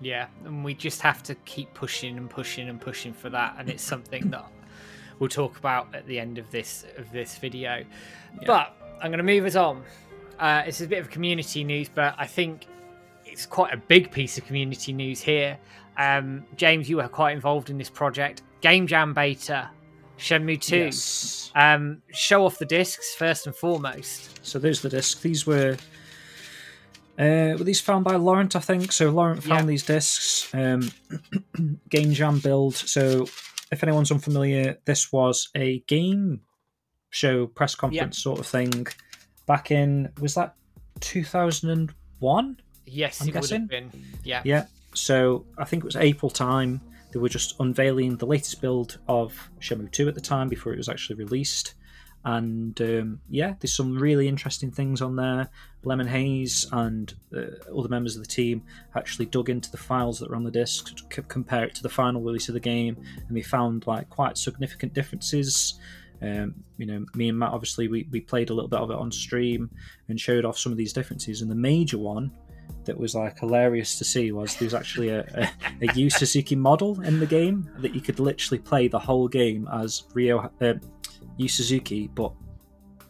[0.00, 3.68] Yeah, and we just have to keep pushing and pushing and pushing for that, and
[3.68, 4.46] it's something that
[5.18, 7.84] we'll talk about at the end of this of this video.
[8.46, 9.82] But I'm going to move us on.
[10.38, 12.66] Uh, it's a bit of community news, but I think
[13.26, 15.58] it's quite a big piece of community news here.
[16.00, 18.42] Um, James, you were quite involved in this project.
[18.62, 19.68] Game Jam beta,
[20.18, 20.76] Shenmue 2.
[20.76, 21.52] Yes.
[21.54, 24.44] Um, show off the discs first and foremost.
[24.46, 25.20] So there's the disc.
[25.22, 25.76] These were
[27.18, 28.92] uh, were these found by Laurent, I think.
[28.92, 29.66] So Laurent found Yeah.
[29.66, 30.54] these discs.
[30.54, 30.90] Um,
[31.90, 32.76] game Jam build.
[32.76, 33.26] So
[33.70, 36.40] if anyone's unfamiliar, this was a game
[37.10, 38.86] show press conference sort of thing
[39.46, 40.54] back in was that
[41.00, 42.60] 2001?
[42.86, 43.60] Yes, I'm it would guessing.
[43.62, 43.90] have been.
[44.24, 44.42] Yeah.
[44.44, 44.64] Yeah.
[44.94, 46.80] So I think it was April time.
[47.12, 50.78] They were just unveiling the latest build of Shenmue 2 at the time before it
[50.78, 51.74] was actually released.
[52.24, 55.48] And um, yeah, there's some really interesting things on there.
[55.84, 58.62] Lemon Haze and uh, other members of the team
[58.94, 61.82] actually dug into the files that were on the disc to c- compare it to
[61.82, 65.80] the final release of the game, and they found like quite significant differences.
[66.20, 68.98] Um, you know, me and Matt obviously we, we played a little bit of it
[68.98, 69.70] on stream
[70.08, 71.40] and showed off some of these differences.
[71.40, 72.30] And the major one
[72.84, 76.56] that was like hilarious to see was there was actually a, a, a Yu Suzuki
[76.56, 80.74] model in the game that you could literally play the whole game as Ryo uh,
[81.36, 82.32] Yu Suzuki, but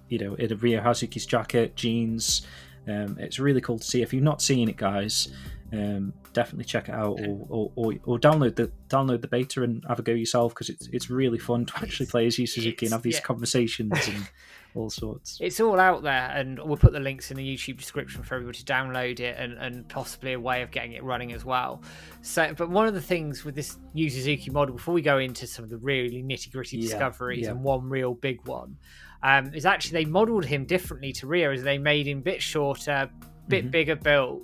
[0.09, 2.47] you know, in a Ryo Hazuki's jacket, jeans.
[2.89, 4.03] Um, it's really cool to see.
[4.03, 5.29] If you've not seen it, guys,
[5.73, 9.85] um, definitely check it out or, or, or, or download the download the beta and
[9.89, 12.87] have a go yourself because it's it's really fun to actually play as Yu Suzuki
[12.87, 13.21] and have these yeah.
[13.21, 14.29] conversations and
[14.75, 15.39] all sorts.
[15.41, 18.59] It's all out there, and we'll put the links in the YouTube description for everybody
[18.59, 21.83] to download it and, and possibly a way of getting it running as well.
[22.23, 25.47] So, but one of the things with this Yu Suzuki model, before we go into
[25.47, 27.51] some of the really nitty gritty Yeah, discoveries yeah.
[27.51, 28.77] and one real big one,
[29.23, 32.41] um, is actually they modelled him differently to Ryo, as they made him a bit
[32.43, 33.11] shorter,
[33.49, 33.71] bit Mhm.
[33.71, 34.43] bigger built,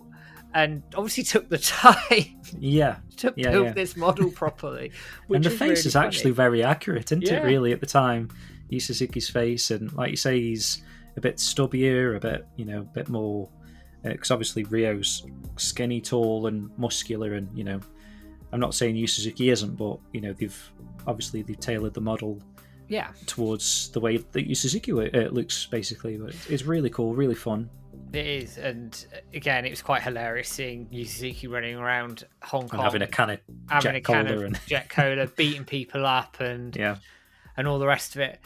[0.55, 1.97] and obviously took the time
[2.59, 3.73] Yeah, to Yeah, build yeah.
[3.73, 4.91] this model properly.
[5.31, 6.07] and the face really is funny.
[6.07, 7.35] actually very accurate, isn't Yeah.
[7.41, 7.45] it?
[7.45, 8.29] Really, at the time,
[8.69, 10.83] Yu Suzuki's face, and like you say, he's
[11.17, 13.49] a bit stubbier, a bit you know, a bit more
[14.03, 15.27] because obviously Ryo's
[15.57, 17.81] skinny, tall, and muscular, and you know,
[18.53, 20.73] I'm not saying Yu Suzuki isn't, but you know, they've
[21.07, 22.41] obviously they've tailored the model
[22.89, 23.09] yeah.
[23.27, 26.17] towards the way that Yu Suzuki uh, looks, basically.
[26.19, 27.69] But it's really cool, really fun.
[28.13, 32.69] It is, and uh, again, it was quite hilarious seeing Yu Suzuki running around Hong
[32.69, 35.27] Kong, And having a can of having Jet a can Cola of and- Jet Cola,
[35.27, 36.97] beating people up, and yeah,
[37.57, 38.39] and all the rest of it.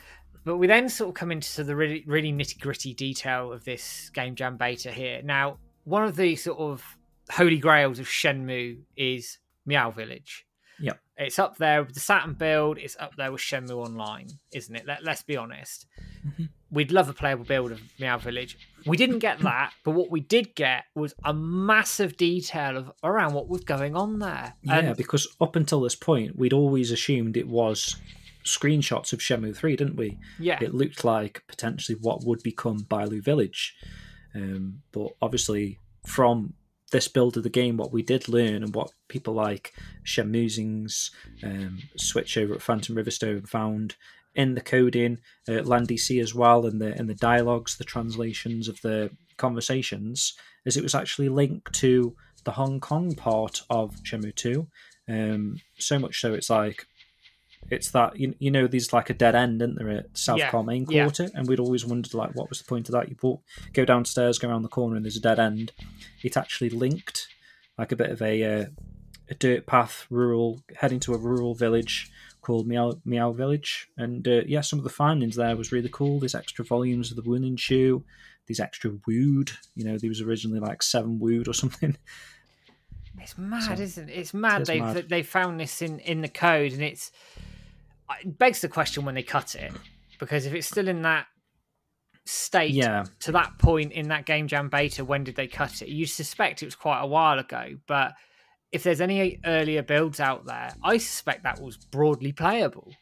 [0.45, 4.11] But we then sort of come into the really, really nitty gritty detail of this
[4.15, 5.21] Game Jam beta here.
[5.23, 6.83] Now, one of the sort of
[7.31, 10.47] holy grails of Shenmue is Meow Village.
[10.81, 10.99] Yep.
[11.19, 12.79] It's up there with the Saturn build.
[12.79, 14.87] It's up there with Shenmue Online, isn't it?
[14.87, 15.87] Let, let's be honest.
[16.27, 16.49] Mhm.
[16.71, 18.57] We'd love a playable build of Meow Village.
[18.87, 23.35] We didn't get that, but what we did get was a massive detail of around
[23.35, 24.55] what was going on there.
[24.63, 27.97] Yeah, And- because up until this point, we'd always assumed it was
[28.45, 30.19] screenshots of Shenmue 3, didn't we?
[30.39, 33.75] yeah, It looked like potentially what would become Bailu Village.
[34.35, 36.55] Um, but obviously, from
[36.93, 39.73] this build of the game, what we did learn and what people like
[40.05, 41.11] Shemusing's
[41.43, 43.97] um, Switch over at Phantom Riverstone found
[44.35, 48.81] in the coding, uh, LandDC as well, and the in the dialogues, the translations of
[48.83, 54.67] the conversations, is it was actually linked to the Hong Kong part of Shenmue 2.
[55.09, 56.87] Um, so much so it's like
[57.69, 60.63] it's that you, you know there's like a dead end isn't there at South Yeah,
[60.63, 61.05] main yeah.
[61.05, 61.29] quarter?
[61.35, 63.09] And we'd always wondered like what was the point of that?
[63.09, 63.43] You walk,
[63.73, 65.73] go downstairs go around the corner and there's a dead end.
[66.23, 67.29] It actually linked
[67.79, 68.67] like a bit of a uh,
[69.29, 73.89] a dirt path rural heading to a rural village called Meow Meow Village.
[73.97, 76.19] And uh, yeah some of the findings there was really cool.
[76.19, 78.03] There's extra volumes of the Wulinshu.
[78.47, 79.53] These extra wood.
[79.77, 81.97] You know there was originally like seven wood or something
[83.23, 84.13] It's mad, So, isn't it?
[84.13, 84.63] It's mad.
[84.63, 85.09] is They mad.
[85.09, 87.11] they found this in in the code, and it's
[88.23, 89.73] it begs the question when they cut it,
[90.19, 91.27] because if it's still in that
[92.27, 95.89] state yeah to that point in that game jam beta, when did they cut it?
[95.89, 98.15] You suspect it was quite a while ago, but
[98.73, 102.93] if there's any earlier builds out there, I suspect that was broadly playable.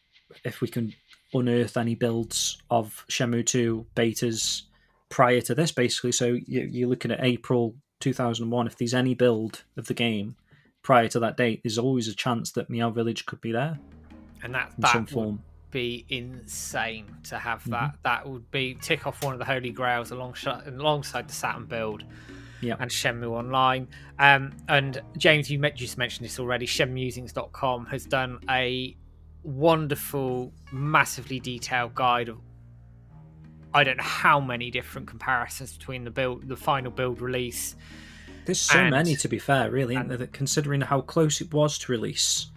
[0.44, 0.94] if we can
[1.35, 4.62] unearth any builds of Shenmue 2 betas
[5.11, 6.12] prior to this, basically.
[6.12, 8.66] So you're looking at April 2001.
[8.66, 10.37] If there's any build of the game
[10.82, 13.78] prior to that date, there's always a chance that Meow Village could be there
[14.42, 15.42] And that in that some would form.
[15.70, 17.70] be insane to have Mm-hmm.
[17.72, 17.94] that.
[18.04, 22.04] That would be tick off one of the holy grails alongside alongside the Saturn build.
[22.61, 22.74] Yeah.
[22.80, 23.87] and Shenmue Online.
[24.18, 26.66] Um, and James, you just mentioned this already.
[26.66, 28.96] ShenMusings.com has done a
[29.44, 32.38] wonderful, massively detailed guide of
[33.74, 37.76] I don't know how many different comparisons between the build, the final build release.
[38.44, 41.40] There's so and- many, to be fair, really, isn't and- there, that considering how close
[41.40, 42.50] it was to release,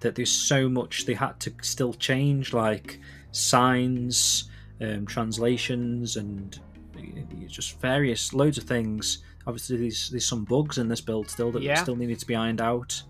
[0.00, 3.00] that there's so much they had to still change, like
[3.32, 6.58] signs, um, translations, and
[6.96, 7.00] uh,
[7.48, 9.24] just various loads of things.
[9.46, 11.82] Obviously, there's there's some bugs in this build still that Yeah.
[11.82, 13.02] still needed to be ironed out,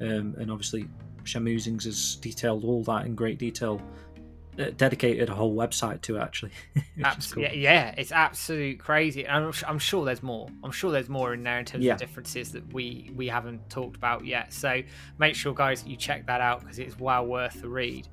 [0.00, 0.88] um, and obviously,
[1.24, 3.82] ShenMusings has detailed all that in great detail.
[4.76, 6.50] Dedicated a whole website to it, actually.
[7.30, 7.42] cool.
[7.44, 9.26] Yeah, yeah, it's absolute crazy.
[9.28, 10.48] I'm, I'm sure there's more.
[10.64, 11.92] I'm sure there's more in there in terms Yeah.
[11.92, 14.52] of differences that we we haven't talked about yet.
[14.52, 14.82] So
[15.18, 18.08] make sure, guys, you check that out because it's well worth the read.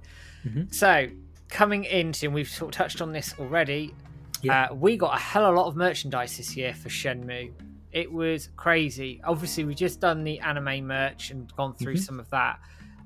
[0.47, 0.71] Mhm.
[0.73, 1.07] So
[1.49, 3.93] coming into, and we've sort of touched on this already.
[4.41, 4.65] Yeah.
[4.69, 7.51] Uh, we got a hell of a lot of merchandise this year for Shenmue.
[7.91, 9.21] It was crazy.
[9.23, 11.99] Obviously, we just done the anime merch and gone through Mhm.
[12.05, 12.59] some of that.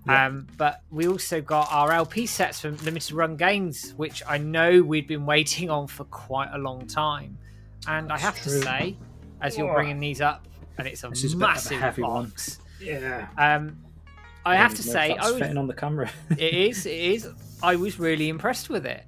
[0.09, 0.25] Yeah.
[0.25, 4.81] Um, but we also got our LP sets from Limited Run Games, which I know
[4.81, 7.37] we'd been waiting on for quite a long time.
[7.87, 8.59] And I have true.
[8.59, 8.97] to say,
[9.41, 12.01] as you're bringing these up, and it's a This is a bit a massive heavy
[12.01, 12.31] one.
[12.81, 13.27] Yeah.
[13.37, 13.77] Um,
[14.45, 16.09] I have to don't know if say, I was, fitting on the camera.
[16.31, 17.29] it is, it is.
[17.61, 19.05] I was really impressed with it.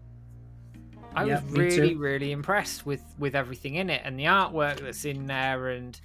[1.16, 2.00] I Yeah, was really, too.
[2.00, 6.00] really impressed with with everything in it and the artwork that's in there and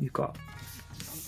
[0.00, 0.36] You've got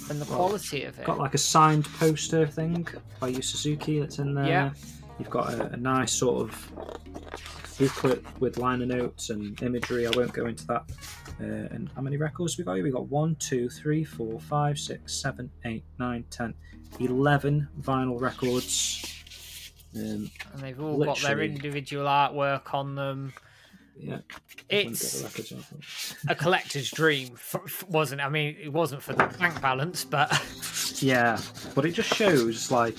[0.09, 1.05] and the Well, quality of it.
[1.05, 2.87] got like a signed poster thing
[3.19, 4.47] by Yu Suzuki that's in there.
[4.47, 4.71] Yeah.
[5.19, 6.73] You've got a, a nice sort of
[7.79, 10.07] booklet with liner notes and imagery.
[10.07, 10.85] I won't go into that.
[11.41, 12.85] Uh, and how many records we got here?
[12.85, 16.55] We got one, two, three, four, five, six, seven, eight, nine, ten,
[17.01, 19.05] eleven vinyl records.
[19.97, 23.33] Um, and they've all got their individual artwork on them.
[24.03, 24.23] Yeah, Let
[24.87, 28.21] me get the It's a collector's dream, f- f- wasn't?
[28.21, 28.25] it?
[28.25, 30.31] I mean, it wasn't for the bank balance, but
[31.03, 31.39] Yeah,
[31.75, 32.97] but it just shows like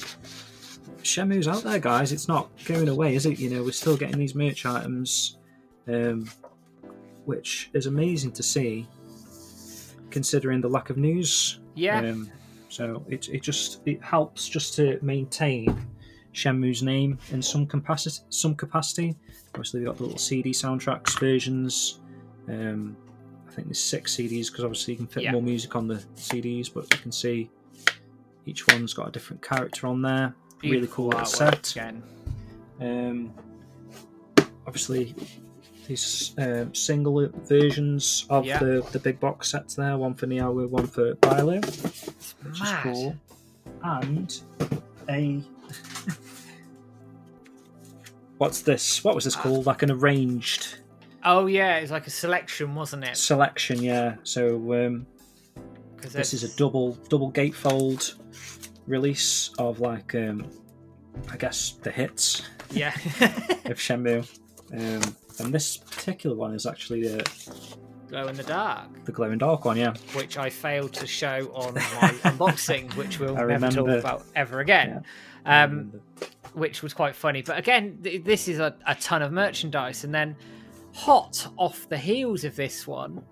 [1.04, 2.12] Shenmue's out there, guys.
[2.12, 3.40] It's not going away, is it?
[3.40, 5.38] You know, we're still getting these merch items,
[5.88, 6.30] um,
[7.26, 8.88] which is amazing to see,
[10.10, 11.60] considering the lack of news.
[11.76, 12.32] yeah, Um,
[12.70, 15.88] so it it just it helps just to maintain
[16.34, 18.24] Shenmue's name in some capacity.
[18.30, 19.16] Some capacity.
[19.54, 22.00] Obviously, we got the little CD soundtracks versions.
[22.48, 22.96] Um,
[23.48, 25.34] I think there's six CDs because obviously you can fit Yeah.
[25.34, 27.50] more music on the CDs, but you can see
[28.46, 30.34] each one's got a different character on there.
[30.64, 31.72] really cool little set.
[31.72, 32.02] again.
[32.80, 33.34] Um,
[34.66, 35.14] obviously,
[35.88, 38.60] these um, single versions of Yeah.
[38.60, 41.16] the, the big box sets there one for Niawa, one for
[41.58, 43.16] It's which is cool.
[43.84, 44.40] And
[45.10, 45.44] a
[48.42, 49.04] what's this?
[49.04, 49.42] What was this Ah.
[49.44, 49.68] called?
[49.68, 50.80] Like an arranged
[51.24, 53.16] Oh yeah, it's like a selection, wasn't it?
[53.16, 54.16] selection, yeah.
[54.24, 55.06] So um,
[56.02, 58.16] this is a double double gatefold
[58.88, 60.50] release of like um,
[61.30, 62.42] I guess the hits
[62.72, 62.90] yeah.
[63.66, 64.28] of Shenmue.
[64.74, 67.30] Um, and this particular one is actually the,
[68.10, 69.94] Glow in the dark, the glow in dark one, yeah.
[70.14, 71.82] which I failed to show on my
[72.24, 75.04] unboxing, which we'll I never talk about ever again.
[75.46, 76.02] I Um.
[76.54, 77.42] Which was quite funny.
[77.42, 80.36] But again, th- this is a, a ton of merchandise, and then
[80.94, 83.24] hot off the heels of this one,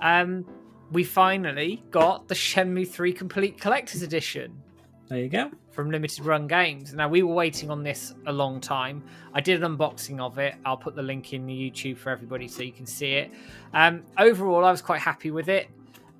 [0.00, 0.44] um,
[0.92, 4.52] we finally got the Shenmue 3 Complete Collector's Edition
[5.08, 5.50] There you go.
[5.72, 6.94] from Limited Run Games.
[6.94, 9.02] Now, we were waiting on this a long time.
[9.34, 10.54] I did an unboxing of it.
[10.64, 13.30] I'll put the link in the YouTube for everybody so you can see it.
[13.74, 15.68] Um, overall, I was quite happy with it.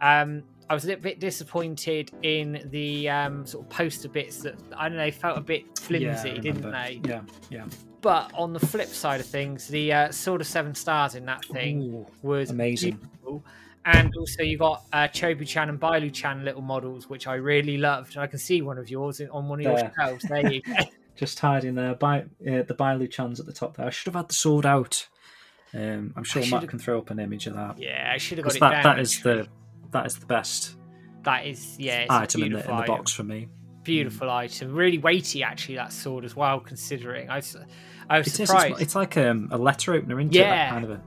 [0.00, 4.54] Um, I was a little bit disappointed in the um, sort of poster bits that,
[4.76, 7.00] I don't know, felt a bit flimsy, Yeah, didn't they?
[7.04, 7.64] Yeah, yeah.
[8.00, 11.44] But on the flip side of things, the uh, Sword of Seven Stars in that
[11.46, 12.96] thing Ooh, was amazing.
[12.96, 13.44] beautiful.
[13.86, 18.14] And also, you got uh, Chobu-chan and Bailu-chan little models, which I really loved.
[18.14, 20.24] And I can see one of yours on one of your shelves.
[20.24, 20.74] There you go.
[21.16, 21.94] Just hiding there.
[21.94, 23.86] By, uh, the Bailu Chan's at the top there.
[23.86, 25.08] I should have had the sword out.
[25.74, 27.78] Um, I'm sure Matt can throw up an image of that.
[27.78, 28.82] yeah, I should have got it that, down.
[28.84, 29.48] that is the
[29.90, 30.76] that is the best
[31.24, 33.48] that is yeah, item in the, in the box for me.
[33.82, 35.76] Beautiful item, really weighty actually.
[35.76, 37.56] That sword as well, considering I was,
[38.08, 38.40] I was It is.
[38.40, 38.80] It's, surprised.
[38.80, 40.38] it's like um, a letter opener, isn't it?
[40.38, 40.70] Yeah.
[40.70, 41.00] Kind of a,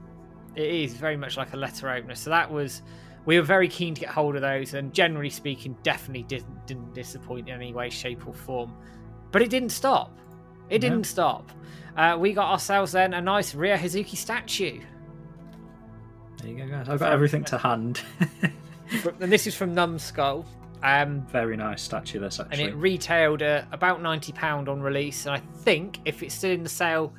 [0.54, 2.14] It is very much like a letter opener.
[2.14, 2.82] So that was
[3.24, 6.92] we were very keen to get hold of those, and generally speaking, definitely didn't didn't
[6.94, 8.74] disappoint in any way, shape, or form.
[9.30, 10.18] But it didn't stop.
[10.68, 10.88] It No.
[10.88, 11.50] didn't stop.
[11.96, 14.80] Uh, we got ourselves then a nice Ryo Hazuki statue,
[16.42, 16.88] there you go, guys.
[16.88, 18.00] I've got everything to hand.
[19.20, 20.44] and this is from Numskull.
[20.82, 22.64] Um, Very nice statue, this actually.
[22.64, 26.50] and it retailed at about ninety pound on release, and I think if it's still
[26.50, 27.12] in the sale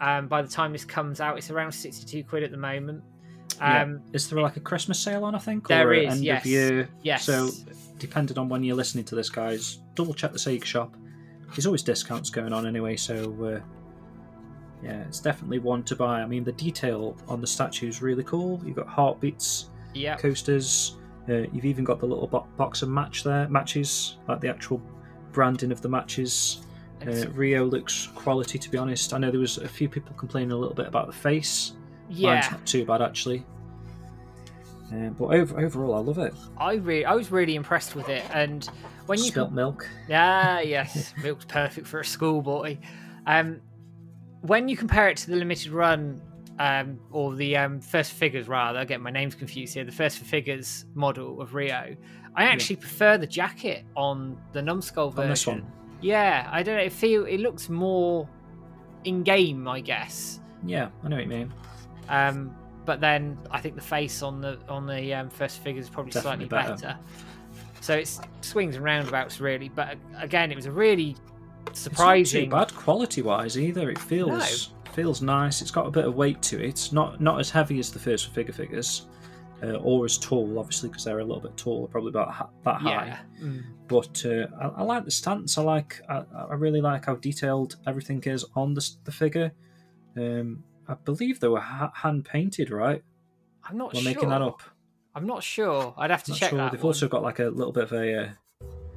[0.00, 3.02] um, by the time this comes out, it's around sixty-two quid at the moment.
[3.58, 3.82] Yeah.
[3.82, 5.34] Um, Is there like a Christmas sale on?
[5.34, 6.44] I think There is, or a is, End yes.
[6.44, 6.88] of year.
[7.02, 7.24] Yes.
[7.24, 7.50] So,
[7.98, 10.94] depending on when you're listening to this, guys, double check the Sega shop.
[11.54, 13.14] There's always discounts going on anyway, so
[13.44, 13.60] uh,
[14.82, 16.20] yeah, it's definitely one to buy.
[16.20, 18.60] I mean, the detail on the statue is really cool.
[18.66, 20.96] You've got heartbeats, yeah, coasters.
[21.28, 24.80] Uh, you've even got the little bo- box of match there, matches, like the actual
[25.32, 26.62] branding of the matches.
[27.06, 29.12] Uh, Ryo looks quality, to be honest.
[29.12, 31.72] I know there was a few people complaining a little bit about the face.
[32.08, 32.48] Mine's yeah.
[32.50, 33.44] not too bad actually.
[34.92, 36.32] Uh, but over, overall, I love it.
[36.58, 38.68] I really, I was really impressed with it, and
[39.06, 39.88] when you Spilt com- milk.
[40.08, 42.78] yeah, yes, milk's perfect for a schoolboy.
[43.26, 43.60] Um,
[44.42, 46.22] when you compare it to the limited run,
[46.58, 49.84] um, or the um, first figures rather, get my names confused here.
[49.84, 51.96] The first figures model of Ryo,
[52.34, 55.22] I actually prefer the jacket on the Numskull version.
[55.24, 56.82] On this one, Yeah, I don't know.
[56.82, 58.28] It feel it looks more
[59.04, 60.40] in game, I guess.
[60.64, 61.52] yeah, I know what you mean.
[62.08, 62.54] Um,
[62.84, 66.12] but then I think the face on the on the um, first figure is probably
[66.12, 66.86] Definitely slightly better.
[66.86, 66.98] better.
[67.80, 69.68] So it's swings and roundabouts really.
[69.68, 71.16] But again, it was a really
[71.66, 72.48] It's surprising.
[72.48, 73.90] not too bad quality wise either.
[73.90, 75.60] It feels feels nice.
[75.60, 76.88] It's got a bit of weight to it.
[76.90, 79.06] Not not as heavy as the first figure figures,
[79.62, 82.80] uh, or as tall, obviously, because they're a little bit taller, probably about ha- that
[82.80, 83.06] high.
[83.06, 83.18] Yeah.
[83.40, 83.64] Mm.
[83.86, 85.58] But uh, I, I like the stance.
[85.58, 86.00] I like.
[86.08, 89.52] I, I really like how detailed everything is on the the figure.
[90.16, 93.02] Um, I believe they were ha- hand painted, right?
[93.68, 94.14] I'm not We're sure.
[94.14, 94.62] making that up.
[95.14, 95.94] I'm not sure.
[95.98, 96.58] I'd have to check sure.
[96.58, 96.72] that.
[96.72, 96.88] They've one.
[96.90, 98.28] also got like a little bit of a uh,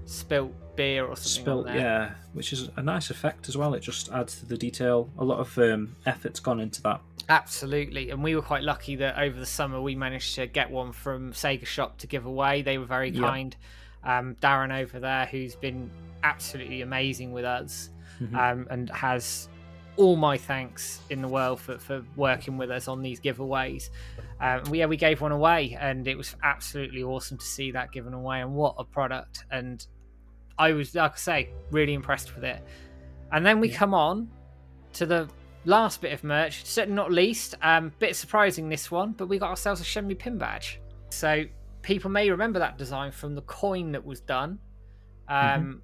[0.06, 1.42] spilt beer or something.
[1.44, 3.74] spilt, yeah, which is a nice effect as well.
[3.74, 5.10] It just adds to the detail.
[5.18, 7.02] A lot of um, effort's gone into that.
[7.28, 10.92] Absolutely, and we were quite lucky that over the summer we managed to get one
[10.92, 12.62] from Sega Shop to give away.
[12.62, 13.22] They were very Yeah.
[13.22, 13.56] kind.
[14.04, 15.92] Um, Darren over there, who's been
[16.24, 17.90] absolutely amazing with us,
[18.22, 18.34] Mhm.
[18.36, 19.50] um, and has
[19.98, 23.90] all my thanks in the world for, for working with us on these giveaways.
[24.40, 27.92] Um, we, yeah, we gave one away, and it was absolutely awesome to see that
[27.92, 28.40] given away.
[28.42, 29.44] And what a product!
[29.52, 29.86] And
[30.60, 32.62] I was, like I say, really impressed with it.
[33.32, 33.78] And then we Yeah.
[33.78, 34.30] come on
[34.93, 35.30] to the
[35.66, 37.55] last bit of merch, certainly not least.
[37.62, 40.80] Um, bit surprising this one, but we got ourselves a Shenmue pin badge.
[41.10, 41.45] So
[41.82, 44.60] people may remember that design from the coin that was done.
[45.28, 45.82] Um,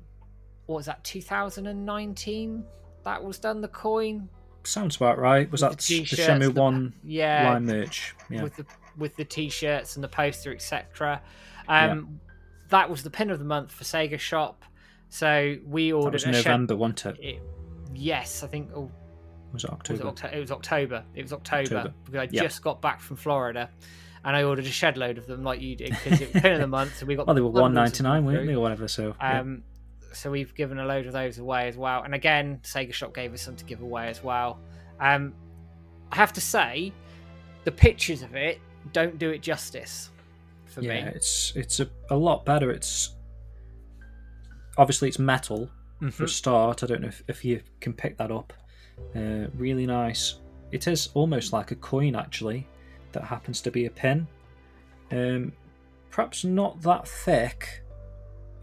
[0.67, 1.03] What was that?
[1.03, 2.65] 2019.
[3.03, 3.61] That was done.
[3.61, 4.29] The coin.
[4.63, 5.49] Sounds about right.
[5.51, 8.15] Was that the the Shenmue the- One Yeah, line merch?
[8.29, 8.41] Yeah.
[8.43, 8.65] with the
[8.97, 11.21] with the t-shirts and the poster, etc.
[11.67, 12.19] Um,
[12.69, 14.63] That was the pin of the month for Sega Shop.
[15.09, 17.17] So we That ordered was a Shen- November, wasn't it?
[17.19, 17.41] it-
[17.93, 18.69] yes, I think.
[18.75, 18.91] Oh,
[19.53, 20.01] Was it was October?
[20.01, 21.03] it, Octo- it was October.
[21.13, 21.93] It was October, October.
[22.05, 22.41] because I Yeah.
[22.43, 23.69] just got back from Florida,
[24.25, 26.53] and I ordered a shed load of them like you did because it was pin
[26.53, 26.97] of the month.
[26.97, 28.87] So we got Well, they were one ninety nine, weren't they, or whatever?
[28.87, 29.39] So yeah.
[29.41, 29.63] Um,
[30.11, 32.01] so we've given a load of those away as well.
[32.03, 34.59] And again, Sega Shop gave us some to give away as well.
[34.99, 35.33] Um,
[36.11, 36.93] I have to say,
[37.65, 38.59] the pictures of it
[38.93, 40.11] don't do it justice
[40.75, 41.11] for yeah, me.
[41.15, 42.69] it's it's a, a lot better.
[42.69, 43.15] It's
[44.77, 45.69] obviously it's metal
[46.11, 46.83] for a start.
[46.83, 48.53] I don't know if, if you can pick that up.
[49.15, 50.35] Uh, really nice.
[50.71, 52.67] It is almost like a coin actually,
[53.13, 54.27] that happens to be a pin.
[55.11, 55.53] Um,
[56.11, 57.83] perhaps not that thick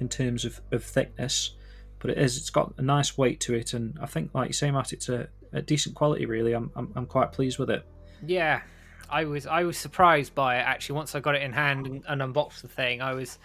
[0.01, 1.57] in terms of, of thickness,
[1.99, 2.37] but it is.
[2.37, 5.09] It's got a nice weight to it, and I think, like you say, Matt, it's
[5.09, 6.27] a, a decent quality.
[6.27, 7.85] Really, I'm, I'm I'm quite pleased with it.
[8.27, 8.63] Yeah,
[9.13, 10.97] I was I was surprised by it actually.
[10.97, 13.39] Once I got it in hand and, and unboxed the thing, I was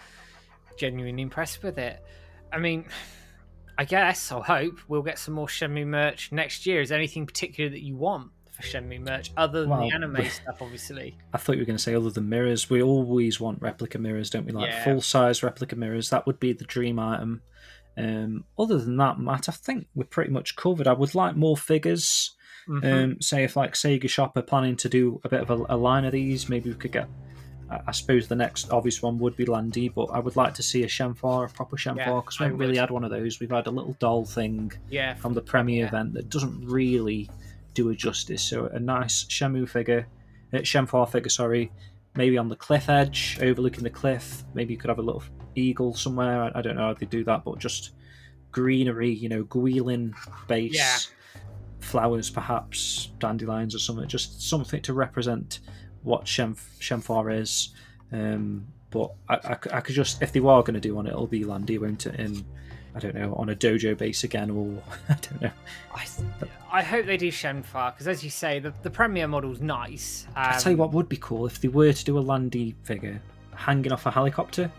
[0.78, 2.02] genuinely impressed with it.
[2.52, 2.86] I mean,
[3.76, 6.80] I guess I hope we'll get some more Shenmue merch next year.
[6.80, 10.14] Is there anything particular that you want for Shenmue merch other than Well, the anime
[10.14, 10.62] we- stuff?
[10.62, 12.70] Obviously, I thought you were going to say other than mirrors.
[12.70, 14.52] We always want replica mirrors, don't we?
[14.52, 14.84] Like Yeah.
[14.84, 16.10] full size replica mirrors.
[16.10, 17.42] That would be the dream item.
[17.96, 20.86] Um, other than that, Matt, I think we're pretty much covered.
[20.86, 22.34] I would like more figures.
[22.68, 23.04] Mhm.
[23.04, 25.76] Um, say if like Sega Shop are planning to do a bit of a, a
[25.76, 27.08] line of these, maybe we could get.
[27.70, 30.62] I I suppose the next obvious one would be Landy, but I would like to
[30.62, 33.40] see a Shenhua, a proper Yeah, Shenhua, because we haven't really had one of those.
[33.40, 35.88] We've had a little doll thing yeah, from the premiere Yeah.
[35.88, 37.28] event that doesn't really
[37.74, 38.42] do it justice.
[38.42, 40.06] So a nice Shamu figure,
[40.52, 41.70] uh, figure, sorry,
[42.16, 44.44] maybe on the cliff edge, overlooking the cliff.
[44.54, 45.22] Maybe you could have a little
[45.54, 46.42] eagle somewhere.
[46.44, 47.92] I, I don't know how they do that, but just
[48.50, 50.12] greenery, you know, Guilin
[50.48, 50.96] base, Yeah.
[51.88, 54.06] Flowers, perhaps dandelions or something.
[54.06, 55.60] Just something to represent
[56.02, 57.74] what Shenf- Shenhua is.
[58.12, 61.76] Um, but I could just, if they were going to do one, it'll be Landy,
[61.78, 62.18] won't it?
[62.18, 62.44] In
[62.94, 65.50] I don't know, on a dojo base again, or I don't know.
[65.94, 66.06] I,
[66.72, 70.26] I hope they do Shenhua because, as you say, the, the premiere model's nice.
[70.30, 72.74] Um, I tell you what would be cool if they were to do a Landy
[72.82, 73.20] figure
[73.54, 74.70] hanging off a helicopter.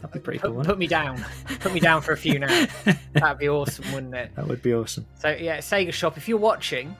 [0.00, 0.64] That'd be pretty put, cool.
[0.64, 1.24] put me down,
[1.60, 2.66] put me down for a few now.
[3.14, 4.30] That'd be awesome, wouldn't it?
[4.36, 5.04] that would be awesome.
[5.18, 6.16] So yeah, Sega Shop.
[6.16, 6.94] If you're watching,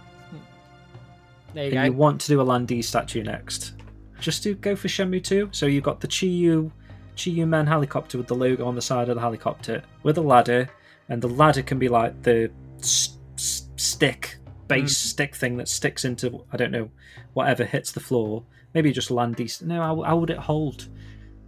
[1.55, 1.84] there you And go.
[1.84, 3.74] you want to do a Landy statue next,
[4.20, 5.51] just do go for Shenmue 2.
[5.53, 6.70] So you've got the Chiyu
[7.16, 10.68] Chiyu Men helicopter with the logo on the side of the helicopter with a ladder,
[11.09, 14.36] and the ladder can be like the s- s- stick
[14.66, 15.09] base Mm.
[15.11, 16.90] stick thing that sticks into I don't know
[17.32, 18.44] whatever hits the floor.
[18.74, 19.49] Maybe just Landy.
[19.62, 20.88] No, how, how would it hold?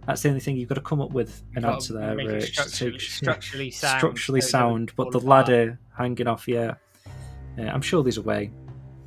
[0.07, 2.15] That's the only thing you've got to come up with an Gotta answer there.
[2.15, 2.51] Rich.
[2.51, 3.99] Structurally, yeah structurally sound.
[3.99, 6.75] structurally so sound, but the ladder hanging off, yeah.
[7.57, 8.51] Yeah, I'm sure there's a way.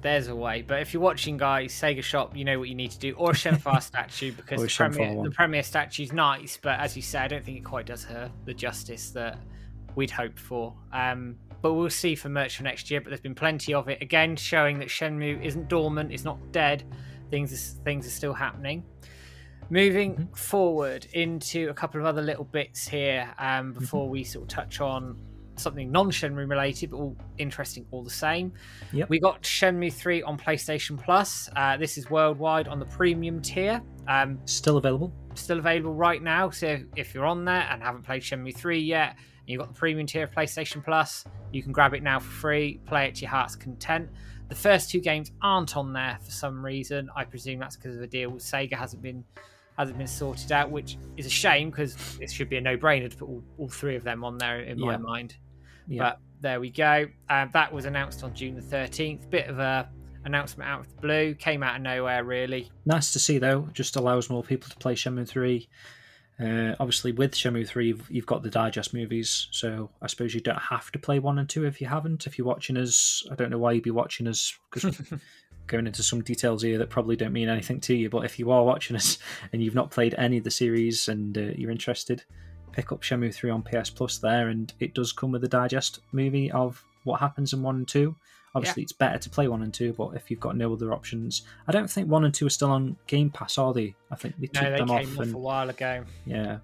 [0.02, 2.90] There's a way, but if you're watching, guys, Sega Shop, you know what you need
[2.90, 6.94] to do, or a Shenhua statue because the premier, the premier statue's nice, but as
[6.94, 9.38] you say, I don't think it quite does her the justice that
[9.94, 10.74] we'd hoped for.
[10.92, 13.00] Um, but we'll see for merch for next year.
[13.00, 16.84] But there's been plenty of it again, showing that Shenmue isn't dormant, it's not dead.
[17.30, 18.84] Things things are still happening.
[19.70, 20.34] Moving Mm-hmm.
[20.34, 23.80] forward into a couple of other little bits here um, Mm-hmm.
[23.80, 25.16] before we sort of touch on
[25.56, 28.52] something non-Shenmue related, but all interesting all the same.
[28.92, 29.08] Yep.
[29.08, 31.48] We got Shenmue 3 on PlayStation Plus.
[31.54, 33.80] Uh, this is worldwide on the premium tier.
[34.08, 35.12] Um, Still available.
[35.34, 36.50] still available right now.
[36.50, 39.78] So if you're on there and haven't played Shenmue 3 yet, and you've got the
[39.78, 43.20] premium tier of PlayStation Plus, you can grab it now for free, play it to
[43.22, 44.08] your heart's content.
[44.48, 47.08] The first two games aren't on there for some reason.
[47.14, 49.24] I presume that's because of a deal with Sega hasn't been
[49.76, 53.16] hasn't been sorted out, which is a shame because it should be a no-brainer to
[53.16, 55.36] put all, all three of them on there in my mind.
[55.88, 56.02] Yeah.
[56.02, 57.06] But there we go.
[57.28, 59.28] Um, that was announced on June the 13th.
[59.30, 59.88] Bit of a
[60.24, 61.34] announcement out of the blue.
[61.34, 62.70] Came out of nowhere, really.
[62.84, 63.68] Nice to see though.
[63.72, 65.68] Just allows more people to play Shenmue three.
[66.40, 70.40] Uh, obviously, with Shenmue three, you've, you've got the digest movies, so I suppose you
[70.40, 72.26] don't have to play one and two if you haven't.
[72.26, 75.00] If you're watching us, I don't know why you'd be watching us because
[75.66, 78.10] going into some details here that probably don't mean anything to you.
[78.10, 79.18] But if you are watching us
[79.52, 82.22] and you've not played any of the series and uh, you're interested,
[82.72, 86.00] pick up Shenmue three on PS Plus there, and it does come with a digest
[86.12, 88.14] movie of what happens in one and two.
[88.56, 91.42] Obviously, it's better to play one and two, but if you've got no other options,
[91.66, 93.96] I don't think one and two are still on Game Pass, are they?
[94.12, 95.18] I think they took No, they them came off.
[95.18, 96.04] off and a while ago.
[96.24, 96.58] yeah.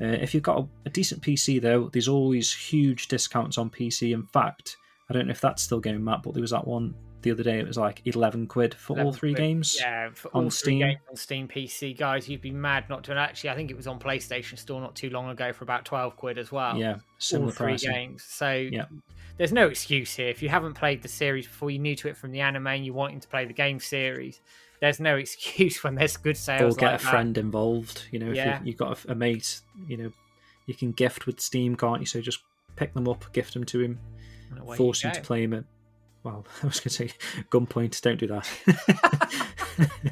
[0.00, 4.12] Uh, if you've got a, a decent PC, though, there's always huge discounts on PC.
[4.12, 4.76] In fact,
[5.08, 6.94] I don't know if that's still going, Matt, but there was that one
[7.24, 7.58] the other day.
[7.58, 9.42] It was like 11 quid for all three quid.
[9.42, 9.76] games.
[9.80, 10.78] Yeah, for on all three Steam.
[10.78, 13.10] games on Steam PC, guys, you'd be mad not to.
[13.10, 15.84] And actually, I think it was on PlayStation Store not too long ago for about
[15.84, 16.76] twelve quid as well.
[16.78, 16.98] Yeah,
[17.34, 17.90] all three pricing.
[17.92, 18.22] games.
[18.22, 18.84] So Yeah.
[19.36, 20.28] there's no excuse here.
[20.28, 22.86] If you haven't played the series before, you're new to it from the anime, and
[22.86, 24.40] you're wanting to play the game series.
[24.80, 26.76] There's no excuse when there's good sales.
[26.76, 27.10] Or get like a that.
[27.10, 28.04] friend involved.
[28.12, 28.58] You know, if Yeah.
[28.58, 30.12] you've, you've got a, a mate, you know,
[30.66, 32.06] you can gift with Steam, can't you?
[32.06, 32.40] So just
[32.76, 33.98] pick them up, gift them to him,
[34.76, 35.64] force him to play him at.
[36.24, 37.10] Well, I was going to say
[37.50, 38.00] gunpoint.
[38.00, 38.48] Don't do that.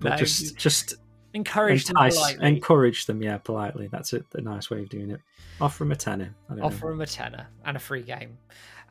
[0.00, 0.94] but No, just, just
[1.34, 2.46] Encourage them politely.
[2.46, 3.20] encourage them.
[3.20, 3.88] Yeah, politely.
[3.88, 5.20] That's a, a nice way of doing it.
[5.60, 6.34] Offer them a tenner.
[6.62, 8.38] Offer them a tenner and a free game.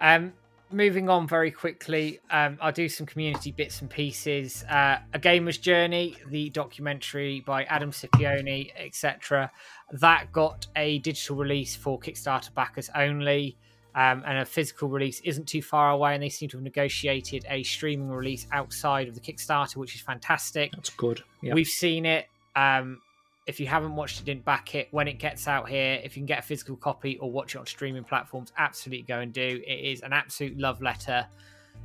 [0.01, 0.33] Um,
[0.69, 4.65] moving on very quickly, um, I'll do some community bits and pieces.
[4.69, 9.49] Uh, a Gamer's Journey, the documentary by Adam Scipione, etc.
[9.93, 13.57] That got a digital release for Kickstarter backers only.
[13.95, 17.45] Um, and a physical release isn't too far away, and they seem to have negotiated
[17.47, 20.71] a streaming release outside of the Kickstarter, which is fantastic.
[20.71, 21.21] That's good.
[21.41, 21.53] Yeah.
[21.53, 22.27] We've seen it.
[22.55, 23.01] Um,
[23.45, 24.87] if you haven't watched it, didn't back it.
[24.91, 27.59] When it gets out here, if you can get a physical copy or watch it
[27.59, 29.61] on streaming platforms, absolutely go and do.
[29.67, 31.27] It is an absolute love letter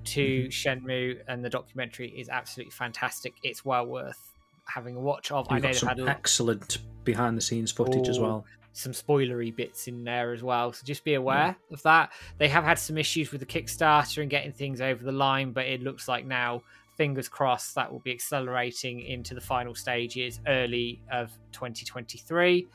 [0.05, 3.35] to Shenmue and the documentary is absolutely fantastic.
[3.43, 4.33] It's well worth
[4.67, 5.47] having a watch of.
[5.47, 8.45] You've I know got they've some had excellent behind the scenes footage as Oh, well.
[8.79, 10.73] Some spoilery bits in there as well.
[10.73, 12.13] So just be aware of that.
[12.39, 15.67] They have had some issues with the Kickstarter and getting things over the line, but
[15.67, 16.63] it looks like now,
[16.97, 22.67] fingers crossed, that will be accelerating into the final stages early of 2023.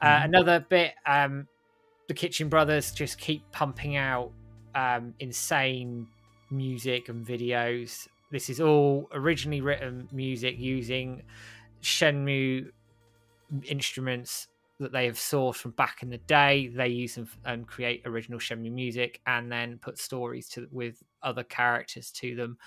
[0.00, 0.24] Uh, Mhm.
[0.24, 1.48] another bit, um,
[2.08, 4.32] the Kitchen Brothers just keep pumping out
[4.74, 6.08] um, insane
[6.50, 8.08] music and videos.
[8.30, 11.22] This is all originally written music using
[11.82, 12.70] Shenmue
[13.64, 14.48] instruments
[14.82, 16.68] that they have sourced from back in the day.
[16.68, 21.44] They use them and create original Shenmue music, and then put stories to with other
[21.44, 22.58] characters to them.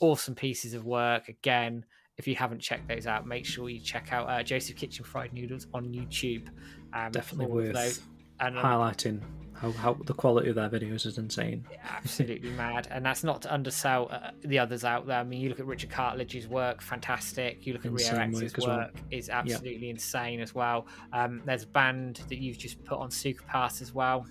[0.00, 1.28] Awesome pieces of work.
[1.28, 1.84] Again,
[2.16, 5.32] if you haven't checked those out, make sure you check out uh, Joseph Kitchen Fried
[5.32, 6.48] Noodles on YouTube.
[6.92, 8.00] Um, Definitely worth those.
[8.40, 9.20] And highlighting
[9.60, 11.66] how, how the quality of their videos is insane.
[11.82, 12.86] absolutely mad.
[12.90, 15.18] And that's not to undersell uh, the others out there.
[15.18, 17.66] I mean, you look at Richard Cartledge's work, fantastic.
[17.66, 18.90] You look at Rio X's work well.
[19.10, 20.86] is absolutely insane as well.
[21.12, 24.24] Um, there's a band that you've just put on Suka Pass as well.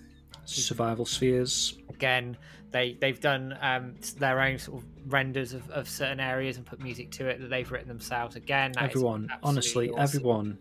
[0.46, 1.78] Survival spheres.
[1.90, 2.38] Again,
[2.72, 6.80] they they've done um, their own sort of renders of, of certain areas and put
[6.80, 8.38] music to it that they've written themselves.
[8.38, 10.02] Again, everyone, honestly, awesome.
[10.02, 10.58] everyone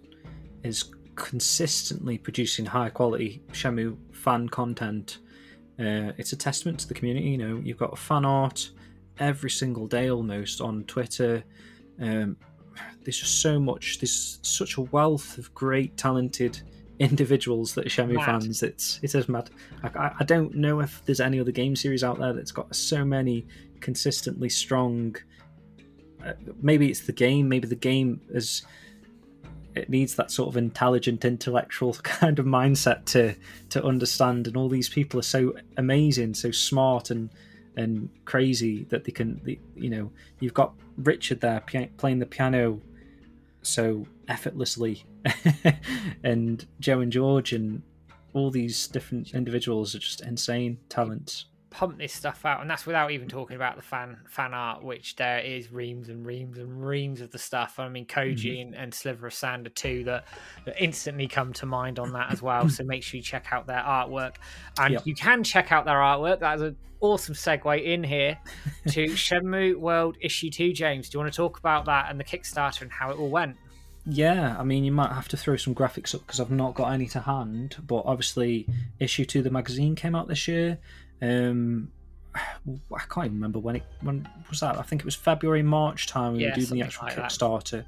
[0.65, 5.19] is consistently producing high quality Shenmue fan content.
[5.79, 7.29] Uh, it's a testament to the community.
[7.31, 8.71] You know, you've got fan art
[9.19, 11.43] every single day almost on Twitter.
[12.01, 12.37] Um,
[13.03, 13.99] there's just so much.
[13.99, 16.61] There's such a wealth of great, talented
[16.99, 18.25] individuals that are Shenmue Mad.
[18.25, 18.63] fans.
[18.63, 19.51] It's it is mad.
[19.83, 23.05] I, I- don't know if there's any other game series out there that's got so
[23.05, 23.47] many
[23.81, 25.17] consistently strong.
[26.25, 27.49] Uh, maybe it's the game.
[27.49, 28.63] Maybe the game is
[29.77, 33.35] it needs that sort of intelligent intellectual kind of mindset to
[33.71, 34.47] to understand.
[34.47, 37.31] And all these people are so amazing so smart and
[37.77, 40.11] and crazy that they can they, you know
[40.41, 41.61] you've got richard there
[41.97, 42.81] playing the piano
[43.63, 45.05] so effortlessly.
[46.23, 47.83] And joe and george and
[48.33, 53.11] all these different individuals are just insane talents pump this stuff out, and that's without
[53.11, 57.21] even talking about the fan fan art, which there is reams and reams and reams
[57.21, 57.79] of the stuff.
[57.79, 58.63] I mean, Koji Mm-hmm.
[58.63, 60.25] and, and Sliver of Sand are two that,
[60.65, 62.69] that instantly come to mind on that as well.
[62.69, 64.37] so make sure you check out their artwork,
[64.79, 65.07] and Yep.
[65.07, 66.41] you can check out their artwork.
[66.41, 68.39] That is an awesome segue in here
[68.89, 70.73] to Shenmue World Issue Two.
[70.73, 73.29] James, do you want to talk about that and the Kickstarter and how it all
[73.31, 73.57] went?
[74.09, 76.93] Yeah, I mean, you might have to throw some graphics up because I've not got
[76.93, 77.75] any to hand.
[77.85, 78.69] But obviously,
[79.01, 80.79] issue two of the magazine came out this year.
[81.23, 81.91] Um,
[82.45, 84.79] I can't even remember when it when was that.
[84.79, 87.31] I think it was February, March time we Yeah, were doing the actual like that.
[87.31, 87.85] Kickstarter,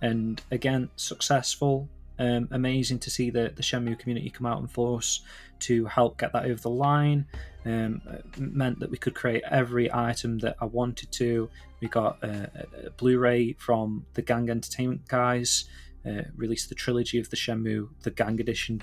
[0.00, 1.88] and again, successful.
[2.20, 5.22] Um, amazing to see the the Shenmue community come out in force
[5.60, 7.26] to help get that over the line.
[7.64, 8.00] Um,
[8.38, 11.50] meant that we could create every item that I wanted to.
[11.80, 15.64] We got a Blu-ray from the Gang Entertainment guys.
[16.06, 18.82] Uh, released the trilogy of the Shenmue, the Gang Edition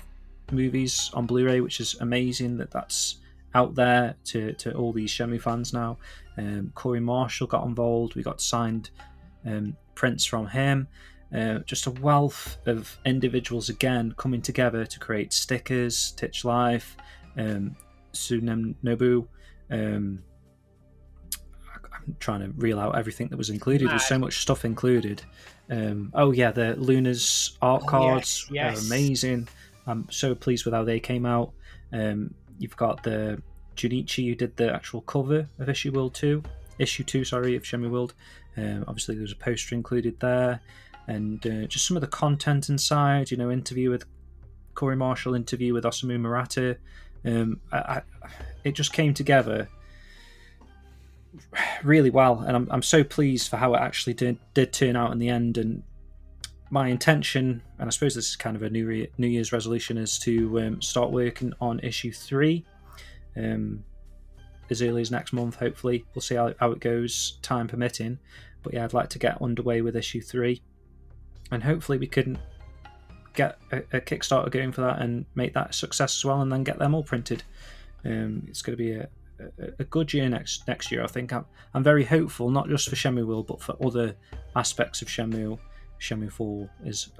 [0.52, 3.16] movies on Blu-ray, which is amazing that that's
[3.56, 5.98] out there to, to all these Shenmue fans now.
[6.38, 8.14] Um, Corey Marshall got involved.
[8.14, 8.90] We got signed
[9.46, 10.88] um, prints from him.
[11.34, 16.96] Uh, just a wealth of individuals again coming together to create stickers, Titch Life,
[17.36, 17.74] um,
[18.12, 19.26] Sunem Nobu.
[19.70, 20.22] Um,
[21.82, 23.90] I'm trying to reel out everything that was included.
[23.90, 25.22] There's so much stuff included.
[25.68, 28.82] Um, oh yeah, the Luna's art Oh, cards yes, yes.
[28.82, 29.48] are amazing.
[29.86, 31.52] I'm so pleased with how they came out.
[31.92, 33.42] Um, you've got the
[33.76, 36.42] Junichi who did the actual cover of Issue World Two,
[36.78, 38.14] Issue Two, sorry, of Shenmue World.
[38.56, 40.60] Um, obviously, there's a poster included there,
[41.06, 43.30] and uh, just some of the content inside.
[43.30, 44.04] You know, interview with
[44.74, 46.76] Corey Marshall, interview with Osamu Murata.
[47.24, 48.02] Um, I, I,
[48.64, 49.68] it just came together
[51.82, 55.12] really well, and I'm, I'm so pleased for how it actually did, did turn out
[55.12, 55.58] in the end.
[55.58, 55.82] And
[56.70, 59.98] my intention, and I suppose this is kind of a New, Re- New Year's resolution,
[59.98, 62.64] is to um, start working on issue three
[63.36, 63.84] um,
[64.68, 65.56] as early as next month.
[65.56, 68.18] Hopefully, we'll see how, how it goes, time permitting.
[68.62, 70.60] But yeah, I'd like to get underway with issue three,
[71.52, 72.38] and hopefully we can
[73.34, 76.50] get a, a Kickstarter going for that and make that a success as well, and
[76.50, 77.44] then get them all printed.
[78.04, 79.08] Um, it's going to be a,
[79.38, 81.04] a, a good year next next year.
[81.04, 81.44] I think I'm
[81.74, 84.16] I'm very hopeful, not just for Shenmue World, but for other
[84.56, 85.58] aspects of Shenmue.
[86.00, 87.10] Shenmue 4 is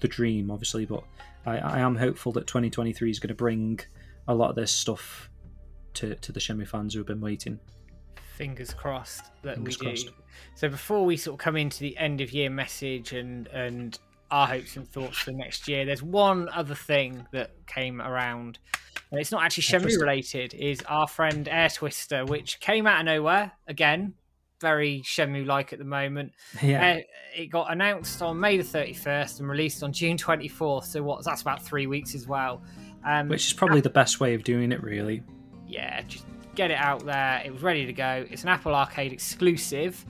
[0.00, 1.04] the, dream, obviously, but
[1.46, 3.80] I, I am hopeful that 2023 is going to bring
[4.28, 5.28] a lot of this stuff
[5.94, 7.60] to, to the Shenmue fans who have been waiting.
[8.36, 10.06] fingers crossed that Fingers we crossed.
[10.06, 10.12] do.
[10.54, 13.98] So before we sort of come into the end of year message and and
[14.30, 18.58] our hopes and thoughts for next year, there's one other thing that came around
[19.12, 23.04] and it's not actually Shenmue related, is our friend Air Twister, which came out of
[23.04, 24.14] nowhere again,
[24.62, 26.32] very Shenmue like at the moment.
[26.62, 26.96] Yeah.
[26.96, 27.00] Uh,
[27.36, 30.84] it got announced on May the 31st and released on June 24th.
[30.84, 31.22] So what?
[31.24, 32.62] That's about three weeks as well.
[33.04, 35.22] Um, Which is probably the best way of doing it, really.
[35.66, 37.42] yeah, just get it out there.
[37.44, 38.24] It was ready to go.
[38.30, 40.04] It's an Apple Arcade exclusive.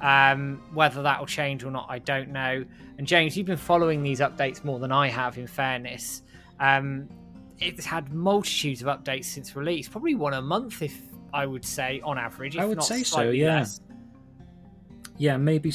[0.00, 2.64] Um, whether that will change or not, I don't know.
[2.98, 5.38] And James, you've been following these updates more than I have.
[5.38, 6.22] In fairness,
[6.60, 7.08] um,
[7.58, 11.00] it's had multitudes of updates since release, probably one a month, if
[11.32, 12.56] I would say on average.
[12.56, 13.58] I would say so, yeah.
[13.58, 13.80] less.
[15.18, 15.72] Yeah, maybe,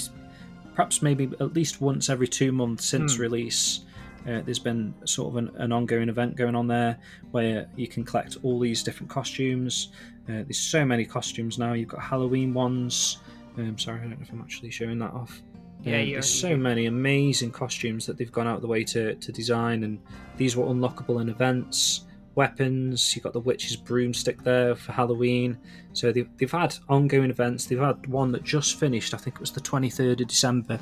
[0.76, 3.22] perhaps maybe at least once every two months since Hmm.
[3.22, 3.82] release,
[4.28, 6.98] uh, there's been sort of an, an ongoing event going on there
[7.32, 9.90] where you can collect all these different costumes.
[10.30, 11.74] Uh, there's so many costumes now.
[11.74, 13.18] You've got Halloween ones.
[13.58, 15.42] Um, sorry, I don't know if I'm actually showing that off.
[15.84, 19.16] Yeah, Um, there's so many amazing costumes that they've gone out of the way to,
[19.16, 20.00] to design, and
[20.38, 22.06] these were unlockable in events.
[22.36, 25.58] Weapons, you've got the witch's broomstick there for Halloween.
[25.94, 27.66] So they've, they've had ongoing events.
[27.66, 30.80] They've had one that just finished, I think it was the 23rd of December.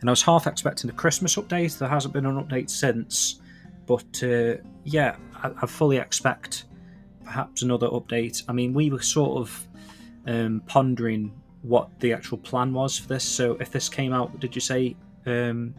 [0.00, 1.78] And I was half expecting a Christmas update.
[1.78, 3.40] There hasn't been an update since.
[3.86, 6.64] But uh, yeah, I, I fully expect
[7.24, 8.42] perhaps another update.
[8.48, 9.68] I mean, we were sort of
[10.26, 11.32] um, pondering
[11.62, 13.24] what the actual plan was for this.
[13.24, 14.96] So if this came out, did you say
[15.26, 15.74] um,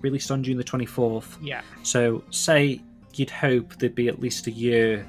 [0.00, 1.36] released on June the 24th?
[1.42, 2.80] Yeah, So, say
[3.18, 5.06] you'd hope there'd be at least a year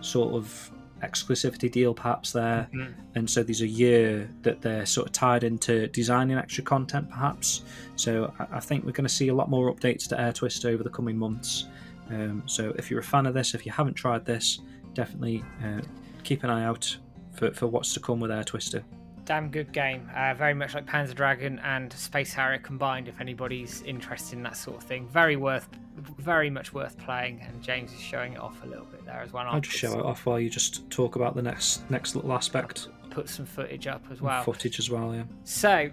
[0.00, 0.70] sort of
[1.02, 2.92] exclusivity deal, perhaps there, Mhm.
[3.14, 7.62] and so there's a year that they're sort of tied into designing extra content, perhaps.
[7.96, 10.64] So, I- I think we're going to see a lot more updates to Air Twist
[10.64, 11.66] over the coming months.
[12.10, 14.60] Um, so, if you're a fan of this, if you haven't tried this,
[14.94, 15.80] definitely uh,
[16.24, 16.96] keep an eye out
[17.32, 18.82] for, for what's to come with Air Twister.
[19.28, 20.08] Damn good game.
[20.16, 23.08] Uh, very much like Panzer Dragoon and Space Harrier combined.
[23.08, 25.68] If anybody's interested in that sort of thing, very worth,
[26.16, 27.42] very much worth playing.
[27.46, 29.44] And James is showing it off a little bit there as well.
[29.46, 32.88] I'll just show it off while you just talk about the next next little aspect,
[33.10, 34.42] Put some footage up as well.
[34.44, 35.14] footage as well.
[35.14, 35.24] Yeah.
[35.44, 35.90] So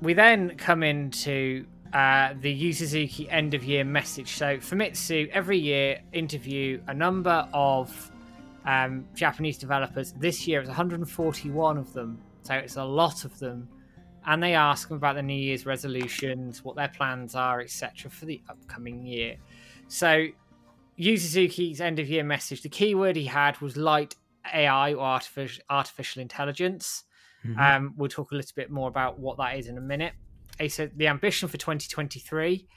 [0.00, 4.34] we then come into uh, the Yu Suzuki end of year message.
[4.34, 8.10] So Famitsu every year interview a number of
[8.64, 10.14] um, Japanese developers.
[10.14, 13.68] This year it's 141 of them, so it's a lot of them.
[14.24, 18.24] And they ask them about the New Year's resolutions, what their plans are, etc., for
[18.24, 19.36] the upcoming year.
[19.88, 20.26] So,
[20.96, 24.14] Yu Suzuki's end of year message, the key word he had was light
[24.54, 27.04] AI or artificial, artificial intelligence.
[27.44, 27.58] Mhm.
[27.58, 30.14] Um, we'll talk a little bit more about what that is in a minute.
[30.60, 32.68] He said the ambition for 2023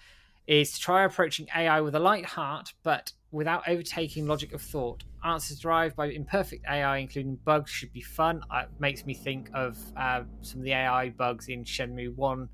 [0.48, 5.04] is to try approaching AI with a light heart, but without overtaking logic of thought.
[5.24, 8.42] Answers derived by imperfect AI, including bugs, should be fun.
[8.50, 12.50] Uh, It makes me think of uh, some of the AI bugs in Shenmue 1,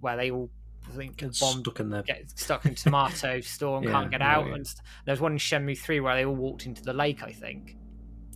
[0.00, 0.50] where they all
[0.88, 2.02] I think Get bomb stuck in there.
[2.02, 4.46] get stuck in tomato store and Yeah, can't get out.
[4.46, 4.54] yeah.
[4.54, 7.32] And st- there's one in Shenmue 3 where they all walked into the lake, I
[7.32, 7.76] think,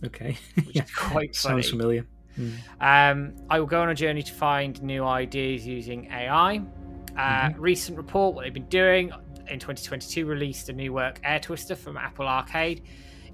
[0.03, 0.37] Okay.
[0.65, 1.61] which is quite funny.
[1.61, 2.05] Sounds familiar.
[2.37, 2.53] Mm.
[2.79, 6.61] Um, I will go on a journey to find new ideas using AI.
[7.17, 9.11] Uh, Recent report, what they've been doing
[9.51, 12.83] in 2022, released a new work, Air Twister from Apple Arcade.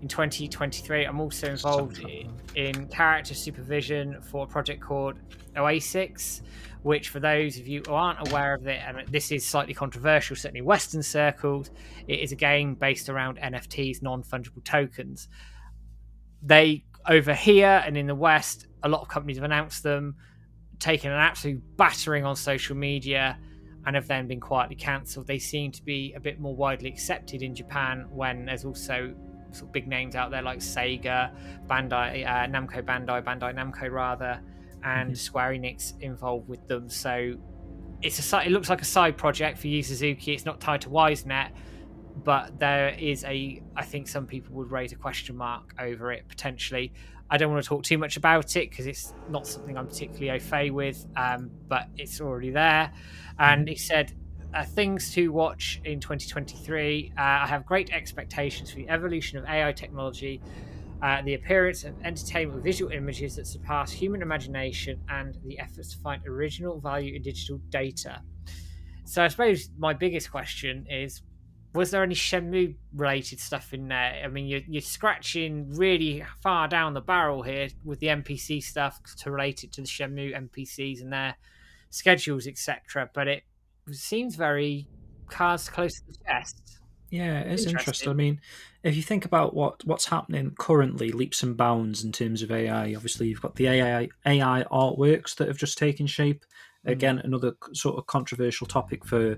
[0.01, 5.15] In 2023, I'm also involved i- in character supervision for a project called
[5.55, 6.41] Oasis,
[6.83, 10.35] which, for those of you who aren't aware of it, and this is slightly controversial,
[10.35, 11.71] certainly Western circles,
[12.07, 15.27] it is a game based around NFTs, non fungible tokens.
[16.43, 20.15] They, over here and in the West, a lot of companies have announced them,
[20.79, 23.39] taken an absolute battering on social media,
[23.87, 25.25] and have then been quietly cancelled.
[25.27, 29.15] They seem to be a bit more widely accepted in Japan when there's also
[29.51, 31.31] sort of big names out there like Sega,
[31.67, 34.41] Bandai, uh, Namco Bandai, Bandai Namco rather,
[34.83, 35.17] and Mhm.
[35.17, 36.89] Square Enix involved with them.
[36.89, 37.35] So
[38.01, 40.33] it's a it looks like a side project for Yu Suzuki.
[40.33, 41.51] It's not tied to YSNet,
[42.25, 46.27] but there is a I think some people would raise a question mark over it
[46.27, 46.91] potentially.
[47.29, 50.37] I don't want to talk too much about it because it's not something I'm particularly
[50.37, 52.91] au fait with, um, but it's already there.
[53.37, 54.13] And he said,
[54.53, 57.13] uh, things to watch in 2023.
[57.17, 60.41] Uh, I have great expectations for the evolution of AI technology,
[61.01, 65.91] uh, the appearance of entertainment with visual images that surpass human imagination, and the efforts
[65.93, 68.21] to find original value in digital data.
[69.05, 71.21] So I suppose my biggest question is
[71.77, 74.21] was there any Shenmue related stuff in there?
[74.23, 78.99] I mean, you're, you're scratching really far down the barrel here with the NPC stuff
[79.19, 81.35] to relate it to the Shenmue NPCs and their
[81.89, 83.09] schedules, etc.
[83.13, 83.43] But it
[83.91, 84.87] seems very
[85.29, 86.79] cards close to the chest.
[87.09, 87.77] Yeah, it's Interesting.
[87.77, 88.09] interesting.
[88.09, 88.41] I mean,
[88.83, 92.93] if you think about what what's happening currently, leaps and bounds in terms of AI.
[92.95, 96.43] Obviously, you've got the AI AI artworks that have just taken shape.
[96.85, 96.91] Mm.
[96.91, 99.37] Again, another sort of controversial topic for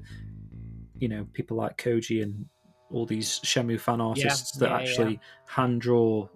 [1.00, 2.46] you know people like Koji and
[2.92, 5.20] all these Shenmue fan artists Yeah, that yeah, actually yeah.
[5.48, 6.28] hand draw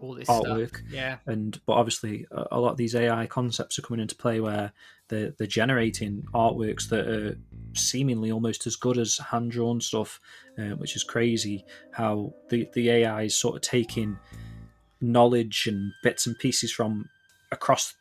[0.00, 0.76] All this artwork.
[0.78, 0.90] stuff.
[0.90, 1.18] Yeah.
[1.26, 4.72] and but obviously a, a lot of these AI concepts are coming into play where
[5.08, 7.38] they're, they're generating artworks that are
[7.74, 10.20] seemingly almost as good as hand drawn stuff,
[10.58, 11.64] uh, which is crazy.
[11.92, 14.18] How the the AI is sort of taking
[15.00, 17.08] knowledge and bits and pieces from
[17.52, 17.94] across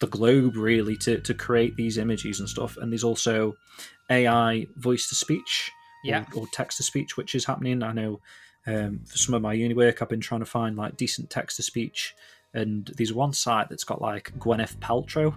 [0.00, 2.76] the globe really to to create these images and stuff.
[2.76, 3.54] And there's also
[4.10, 5.70] AI voice to speech
[6.04, 6.24] Yeah.
[6.34, 7.82] or, or text to speech, which is happening.
[7.82, 8.20] I know
[8.66, 11.56] um, for some of my uni work, I've been trying to find like decent text
[11.58, 12.14] to speech,
[12.54, 15.34] and there's one site that's got like Gwyneth Paltrow,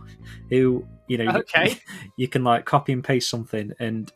[0.50, 1.78] who you know, you- Okay.
[2.18, 4.12] you, can like copy and paste something, and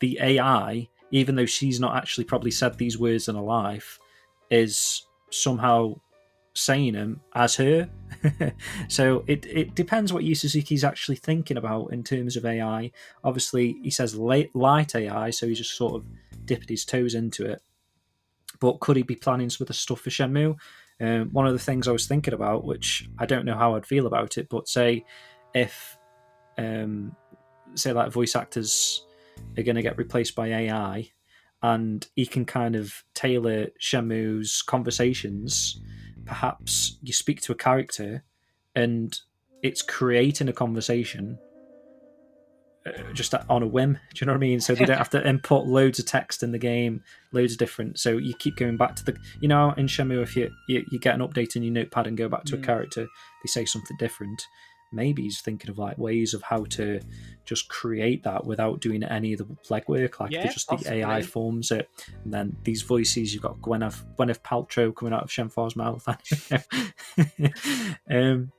[0.00, 3.98] the AI, even though she's not actually probably said these words in her life,
[4.50, 5.94] is somehow
[6.56, 7.88] saying them as her.
[8.88, 12.90] so it, it depends what Yu Suzuki's actually thinking about in terms of AI.
[13.22, 16.04] Obviously, he says light, light AI, so he's just sort of
[16.44, 17.62] dipped his toes into it.
[18.58, 20.56] But could he be planning some of the stuff for Shenmue?
[20.98, 23.84] Um, one of the things I was thinking about, which I don't know how I'd
[23.84, 25.04] feel about it, but say
[25.54, 25.98] if,
[26.56, 27.14] um,
[27.74, 29.04] say like voice actors
[29.58, 31.10] are going to get replaced by AI,
[31.62, 35.80] and he can kind of tailor Shenmue's conversations.
[36.26, 38.24] Perhaps you speak to a character,
[38.74, 39.18] and
[39.62, 41.38] it's creating a conversation
[42.86, 43.94] uh, just on a whim.
[44.14, 44.60] Do you know what I mean?
[44.60, 47.02] So they don't have to input loads of text in the game,
[47.32, 47.98] loads of different.
[47.98, 50.98] So you keep going back to the, you know, in Shenmue, if you you, you
[50.98, 52.62] get an update in your notepad and go back to Mm.
[52.62, 53.02] a character,
[53.42, 54.40] they say something different.
[54.92, 57.00] Maybe he's thinking of like ways of how to
[57.44, 60.20] just create that without doing any of the legwork.
[60.20, 61.88] Like Yeah, just the AI forms it,
[62.24, 63.32] and then these voices.
[63.32, 66.06] You've got Gwyneth Gwyneth Paltrow coming out of Shenhua's mouth.
[68.10, 68.52] um,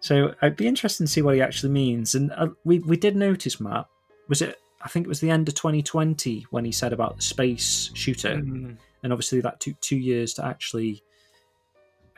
[0.00, 2.14] so it'd be interesting to see what he actually means.
[2.14, 3.86] And uh, we we did notice, Matt.
[4.28, 4.58] Was it?
[4.82, 8.36] I think it was the end of 2020 when he said about the space shooter,
[8.36, 11.02] Mm, and obviously that took two years to actually.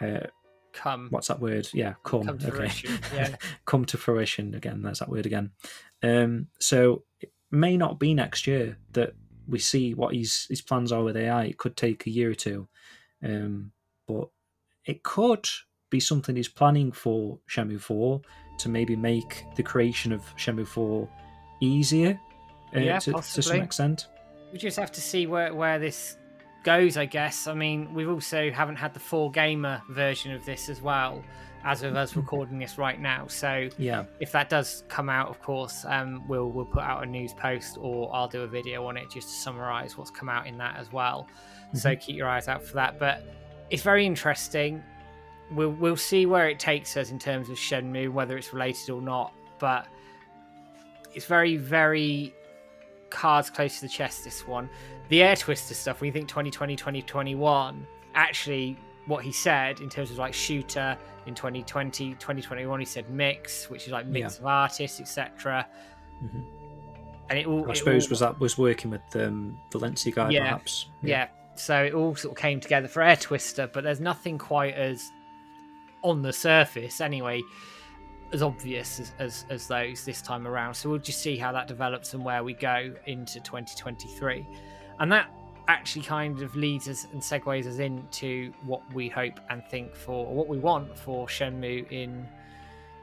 [0.01, 0.27] Uh,
[0.73, 1.09] come.
[1.11, 1.69] what's that word?
[1.73, 2.25] Yeah, come.
[2.25, 2.57] Come to okay.
[2.57, 3.37] fruition, yeah.
[3.65, 4.83] come to fruition again.
[4.83, 5.51] There's that word again.
[6.03, 9.15] Um, so it may not be next year that
[9.49, 11.45] we see what his his plans are with AI.
[11.45, 12.69] It could take a year or two,
[13.23, 13.73] um,
[14.07, 14.29] but
[14.85, 15.49] it could
[15.91, 18.23] be something he's planning for Shenmue Four
[18.59, 21.09] to maybe make the creation of Shenmue Four
[21.61, 22.19] easier.
[22.75, 24.09] Uh, Yeah, to, to some extent.
[24.53, 26.17] We just have to see where, where this
[26.63, 27.47] goes, I guess.
[27.47, 31.23] I mean, we've also haven't had the four gamer version of this as well,
[31.65, 33.27] as of us recording this right now.
[33.27, 37.07] So Yeah, if that does come out, of course, um, we'll we'll put out a
[37.07, 40.47] news post or I'll do a video on it just to summarise what's come out
[40.47, 41.29] in that as well.
[41.75, 42.99] So keep your eyes out for that.
[42.99, 43.25] But
[43.71, 44.83] it's very interesting.
[45.51, 49.01] We'll we'll see where it takes us in terms of Shenmue, whether it's related or
[49.01, 49.33] not.
[49.59, 49.87] But
[51.15, 52.35] it's very very
[53.13, 54.25] cards close to the chest.
[54.25, 54.69] This one,
[55.09, 56.01] the Air Twister stuff.
[56.01, 58.77] When you think 2020, 2021, actually.
[59.07, 60.97] What he said in terms of like shooter
[61.27, 65.67] in 2020, 2021, he said mix, which is like mix of artists, etc.
[66.23, 66.45] Mhm.
[67.29, 70.31] And it all, I it suppose all- was that was working with um, Valensia guy,
[70.31, 70.87] Yeah, perhaps.
[71.03, 71.27] yeah.
[71.57, 75.11] So it all sort of came together for Air Twister, but there's nothing quite as
[76.05, 77.43] on the surface, anyway,
[78.33, 80.75] as obvious as, as, as those this time around.
[80.75, 84.47] So we'll just see how that develops and where we go into 2023.
[85.01, 85.29] And that
[85.69, 90.27] actually kind of leads us and segues us into what we hope and think for,
[90.27, 92.27] or what we want for Shenmue in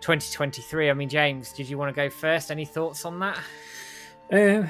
[0.02, 0.90] 2023.
[0.90, 2.52] I mean, James, did you want to go first?
[2.52, 3.40] Any thoughts on that?
[4.32, 4.68] Uh,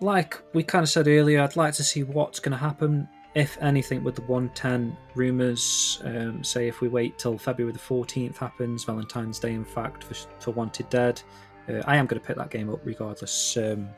[0.00, 3.58] like we kind of said earlier, I'd like to see what's going to happen, if
[3.60, 6.00] anything, with the 110 rumours.
[6.04, 10.14] Um, say if we wait till February the 14th happens, Valentine's Day, in fact, for,
[10.40, 11.20] for Wanted Dead.
[11.68, 13.88] Uh, I am going to pick that game up regardless um,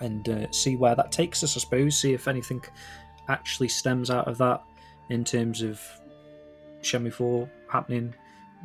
[0.00, 1.96] and uh, see where that takes us, I suppose.
[1.96, 2.64] See if anything
[3.28, 4.62] actually stems out of that
[5.10, 5.80] in terms of
[6.82, 8.14] Shenmue 4 happening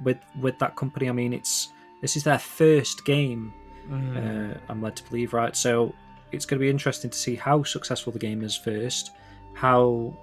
[0.04, 1.10] with with that company.
[1.10, 1.70] I mean, it's
[2.02, 3.54] this is their first game
[3.92, 5.56] uh, I'm led to believe, right?
[5.56, 5.94] So
[6.32, 9.12] it's going to be interesting to see how successful the game is first,
[9.56, 10.16] how,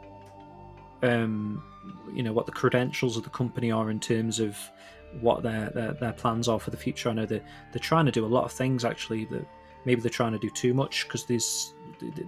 [1.03, 1.63] um,
[2.13, 4.57] you know, what the credentials of the company are in terms of
[5.21, 7.09] what their their, their plans are for the future.
[7.09, 9.47] I know that they're trying to do a lot of things actually that
[9.85, 11.75] maybe they're trying to do too much because there's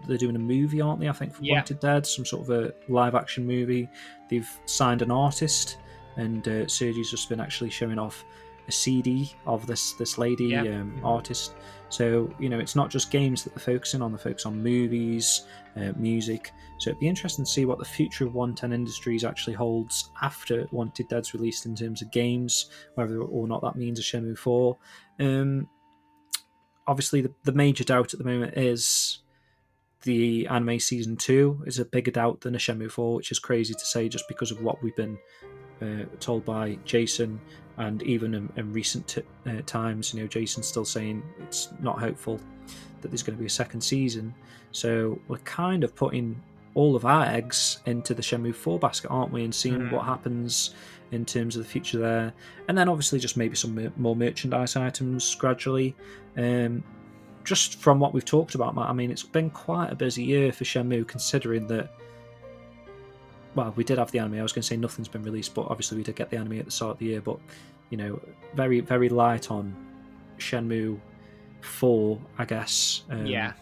[0.06, 1.08] they're doing a movie, aren't they?
[1.08, 1.54] I think for Yeah.
[1.54, 3.88] Wanted Dead, some sort of a live action movie.
[4.28, 5.78] They've signed an artist,
[6.16, 8.24] and uh, Sergi's just been actually showing off
[8.68, 10.62] a CD of this this lady Yeah.
[10.62, 11.54] um, artist.
[11.88, 15.42] So you know, it's not just games that they're focusing on; they're focus on movies,
[15.76, 16.50] uh, music.
[16.78, 20.66] So it'd be interesting to see what the future of 110 Industries actually holds after
[20.72, 24.76] Wanted Dead's released in terms of games, whether or not that means a Shenmue 4.
[25.20, 25.68] Um,
[26.86, 29.18] obviously, the, the major doubt at the moment is
[30.02, 33.72] the anime season two is a bigger doubt than a Shenmue four, which is crazy
[33.72, 35.16] to say just because of what we've been
[35.82, 37.40] uh, told by Jason
[37.76, 41.98] and even in, in recent t- uh, times, you know, Jason's still saying it's not
[41.98, 42.38] hopeful
[43.00, 44.32] that there's going to be a second season.
[44.72, 46.40] So we're kind of putting
[46.74, 49.44] all of our eggs into the Shenmue 4 basket, aren't we?
[49.44, 49.92] And seeing Mm.
[49.92, 50.74] what happens
[51.12, 52.32] in terms of the future there.
[52.68, 55.94] And then obviously just maybe some more merchandise items gradually.
[56.36, 56.82] Um,
[57.44, 60.50] just from what we've talked about, Matt, I mean, it's been quite a busy year
[60.52, 61.90] for Shenmue considering that.
[63.54, 64.38] Well, we did have the anime.
[64.38, 66.58] I was going to say nothing's been released, but obviously we did get the anime
[66.58, 67.20] at the start of the year.
[67.20, 67.38] But
[67.90, 68.20] you know,
[68.54, 69.74] very very light on
[70.38, 70.98] Shenmue
[71.60, 73.02] Four, I guess.
[73.10, 73.52] Um, yeah.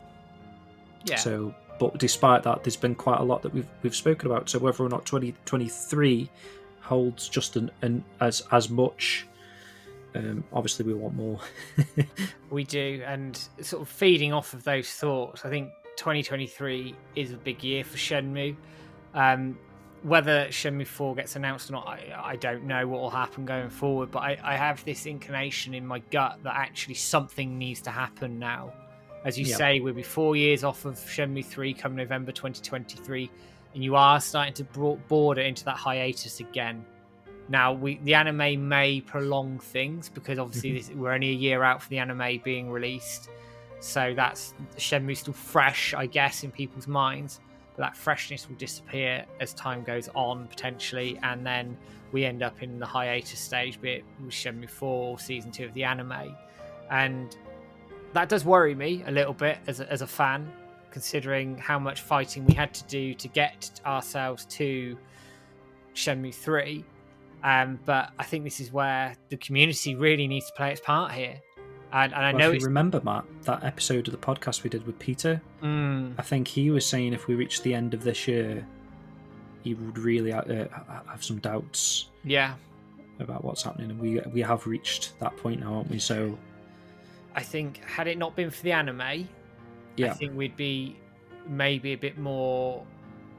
[1.05, 1.17] Yeah.
[1.17, 4.49] so, but despite that, there's been quite a lot that we've we've spoken about.
[4.49, 6.31] So whether or not 2023
[6.81, 9.27] holds just an, an as as much,
[10.15, 11.39] um, obviously we want more.
[12.51, 17.37] We do, and sort of feeding off of those thoughts, I think 2023 is a
[17.37, 18.55] big year for Shenmue.
[19.15, 19.59] Um,
[20.03, 23.71] whether Shenmue 4 gets announced or not, I, I don't know what will happen going
[23.71, 27.91] forward, but I, I have this inclination in my gut that actually something needs to
[27.91, 28.73] happen now.
[29.25, 29.57] As you Yeah.
[29.57, 33.31] say, we'll be four years off of Shenmue 3 come November 2023,
[33.75, 36.85] and you are starting to bro- board into that hiatus again.
[37.49, 40.89] Now, we the anime may prolong things because obviously mm-hmm.
[40.89, 43.29] this, we're only a year out for the anime being released,
[43.79, 47.41] so that's Shenmue still fresh, I guess, in people's minds.
[47.77, 51.77] That freshness will disappear as time goes on potentially, and then
[52.13, 55.75] we end up in the hiatus stage, be it with Shenmue Four Season Two of
[55.75, 56.37] the anime,
[56.91, 57.37] and
[58.13, 60.53] that does worry me a little bit as a, as a fan,
[60.91, 64.97] considering how much fighting we had to do to get ourselves to
[65.95, 66.85] Shenmue 3.
[67.43, 71.13] Um, but I think this is where the community really needs to play its part
[71.13, 71.41] here.
[71.93, 74.71] And, and I Well, know if you remember, Matt, that episode of the podcast we
[74.71, 78.03] did with Peter, Mm, I think he was saying if we reach the end of
[78.03, 78.67] this year,
[79.63, 80.43] he would really uh,
[81.09, 82.55] have some doubts yeah,
[83.21, 85.99] about what's happening, and we we have reached that point now, aren't we?
[85.99, 86.37] So
[87.35, 89.29] I think had it not been for the anime, I
[90.15, 90.97] think we'd be
[91.47, 92.85] maybe a bit more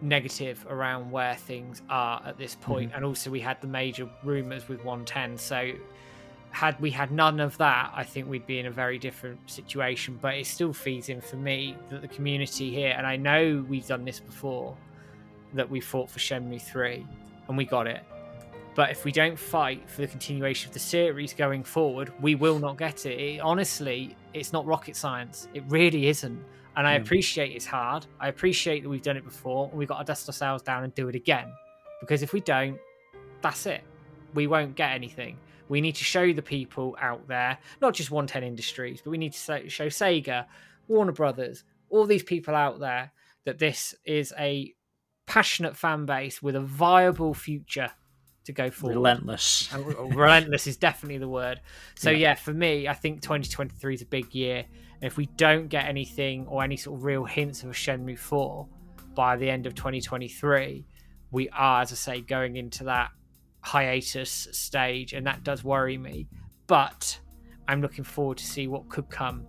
[0.02, 2.90] negative around where things are at this point.
[2.90, 2.96] Mm-hmm.
[2.98, 5.38] And also, we had the major rumours with 110.
[5.38, 5.74] So,
[6.54, 10.20] had we had none of that, I think we'd be in a very different situation.
[10.22, 13.88] But it still feeds in for me that the community here, and I know we've
[13.88, 14.78] done this before,
[15.54, 17.06] that we fought for Shenmue 3
[17.48, 18.04] and we got it.
[18.76, 22.60] But if we don't fight for the continuation of the series going forward, we will
[22.60, 23.20] not get it.
[23.20, 25.48] it honestly, it's not rocket science.
[25.56, 26.40] It really isn't.
[26.76, 27.02] And I Yeah.
[27.02, 28.06] appreciate it's hard.
[28.20, 30.94] I appreciate that we've done it before and we've got to dust ourselves down and
[30.96, 31.52] do it again.
[32.00, 32.80] Because if we don't,
[33.42, 33.84] that's it.
[34.34, 35.38] We won't get anything.
[35.70, 39.34] We need to show the people out there, not just 110 Industries, but we need
[39.34, 40.46] to show Sega,
[40.88, 43.12] Warner Brothers, all these people out there
[43.46, 44.74] that this is a
[45.26, 47.92] passionate fan base with a viable future
[48.46, 48.96] to go forward.
[48.96, 49.70] relentless.
[49.74, 51.62] And oh, relentless is definitely the word.
[51.96, 52.18] So Yeah.
[52.18, 52.36] yeah.
[52.36, 54.66] for me, I think 2023 is a big year.
[55.02, 58.18] And if we don't get anything or any sort of real hints of a Shenmue
[58.18, 58.68] 4
[59.16, 60.86] by the end of 2023,
[61.32, 63.12] we are, as I say, going into that
[63.64, 66.28] hiatus stage, and that does worry me.
[66.68, 67.20] But
[67.68, 69.48] I'm looking forward to see what could come.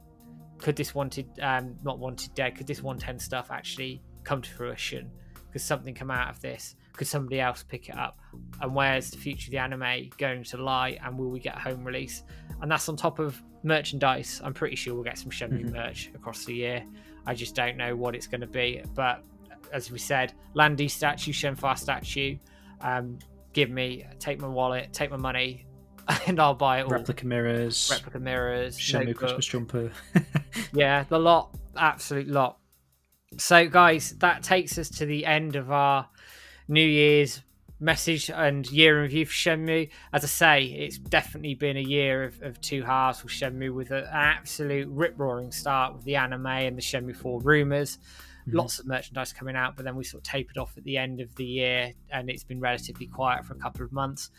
[0.59, 2.57] Could this wanted, um, not wanted dead?
[2.57, 5.11] Could this 110 stuff actually come to fruition?
[5.53, 6.77] Could something come out of this?
[6.95, 8.19] Could somebody else pick it up?
[8.61, 11.59] and where's the future of the anime going to lie and will we get a
[11.59, 12.23] home release
[12.61, 15.73] and that's on top of merchandise i'm pretty sure we'll get some Shenmue Mhm.
[15.73, 16.85] merch across the year
[17.27, 19.25] i just don't know what it's going to be but
[19.73, 22.37] as we said Lan Di statue Shenhua statue
[22.81, 23.19] um,
[23.55, 25.65] give me take my wallet take my money
[26.27, 29.17] and i'll buy it all Replica mirrors, replica mirrors notebook.
[29.17, 29.91] Christmas jumper.
[30.75, 32.59] Yeah, the lot, absolute lot.
[33.39, 36.09] So, guys, that takes us to the end of our
[36.69, 37.43] New Year's
[37.81, 39.91] message and year in review for Shenmue.
[40.13, 43.91] As I say, it's definitely been a year of, of two halves with Shenmue, with
[43.91, 47.99] an absolute rip roaring start with the anime and the Shenmue 4 rumors.
[48.49, 48.55] Mhm.
[48.55, 51.21] Lots of merchandise coming out, but then we sort of tapered off at the end
[51.21, 54.31] of the year and it's been relatively quiet for a couple of months.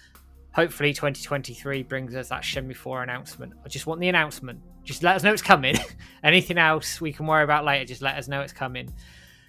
[0.54, 3.54] Hopefully, 2023 brings us that Shenmue 4 announcement.
[3.66, 4.60] I just want the announcement.
[4.84, 5.76] Just let us know it's coming.
[6.24, 8.94] Anything else we can worry about later, just let us know it's coming.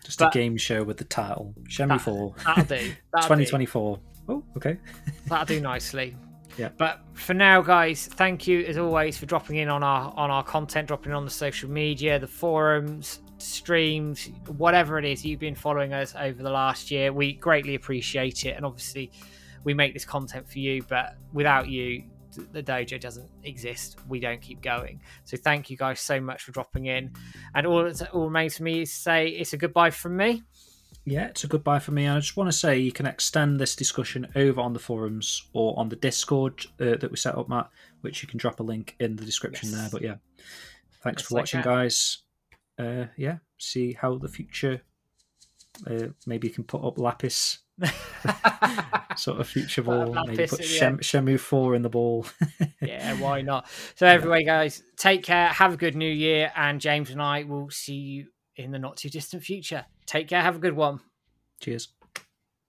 [0.04, 2.92] Just But- a game show with the title Shenmue That- 4 That'll do.
[3.12, 3.44] That'll do.
[3.44, 4.00] 2024.
[4.28, 4.78] Oh, okay.
[5.28, 6.16] That'll do nicely.
[6.58, 6.70] Yeah.
[6.76, 10.42] But for now, guys, thank you as always for dropping in on our on our
[10.42, 15.54] content, dropping in on the social media, the forums, streams, whatever it is you've been
[15.54, 17.12] following us over the last year.
[17.12, 19.10] We greatly appreciate it, and obviously,
[19.64, 20.82] we make this content for you.
[20.88, 22.04] But without you,
[22.52, 25.00] the dojo doesn't exist, we don't keep going.
[25.24, 27.12] So thank you guys so much for dropping in.
[27.54, 30.42] And all that all remains for me is to say it's a goodbye from me.
[31.04, 32.04] Yeah, it's a goodbye for me.
[32.04, 35.46] And I just want to say you can extend this discussion over on the forums
[35.52, 37.70] or on the Discord uh, that we set up, Matt,
[38.00, 39.80] which you can drop a link in the description yes.
[39.80, 39.88] there.
[39.92, 40.14] But yeah,
[41.02, 42.22] thanks for watching, guys.
[42.78, 44.82] Uh, yeah, see how the future.
[45.86, 47.58] Uh, maybe you can put up Lapis
[49.16, 50.16] sort of future ball.
[50.26, 52.26] Maybe put Shem, Shenmue four in the ball.
[52.82, 53.66] yeah, why not?
[53.94, 55.48] So everyway, guys, take care.
[55.48, 58.96] Have a good New Year, and James and I will see you in the not
[58.96, 59.84] too distant future.
[60.06, 60.42] Take care.
[60.42, 61.00] Have a good one.
[61.60, 61.88] Cheers.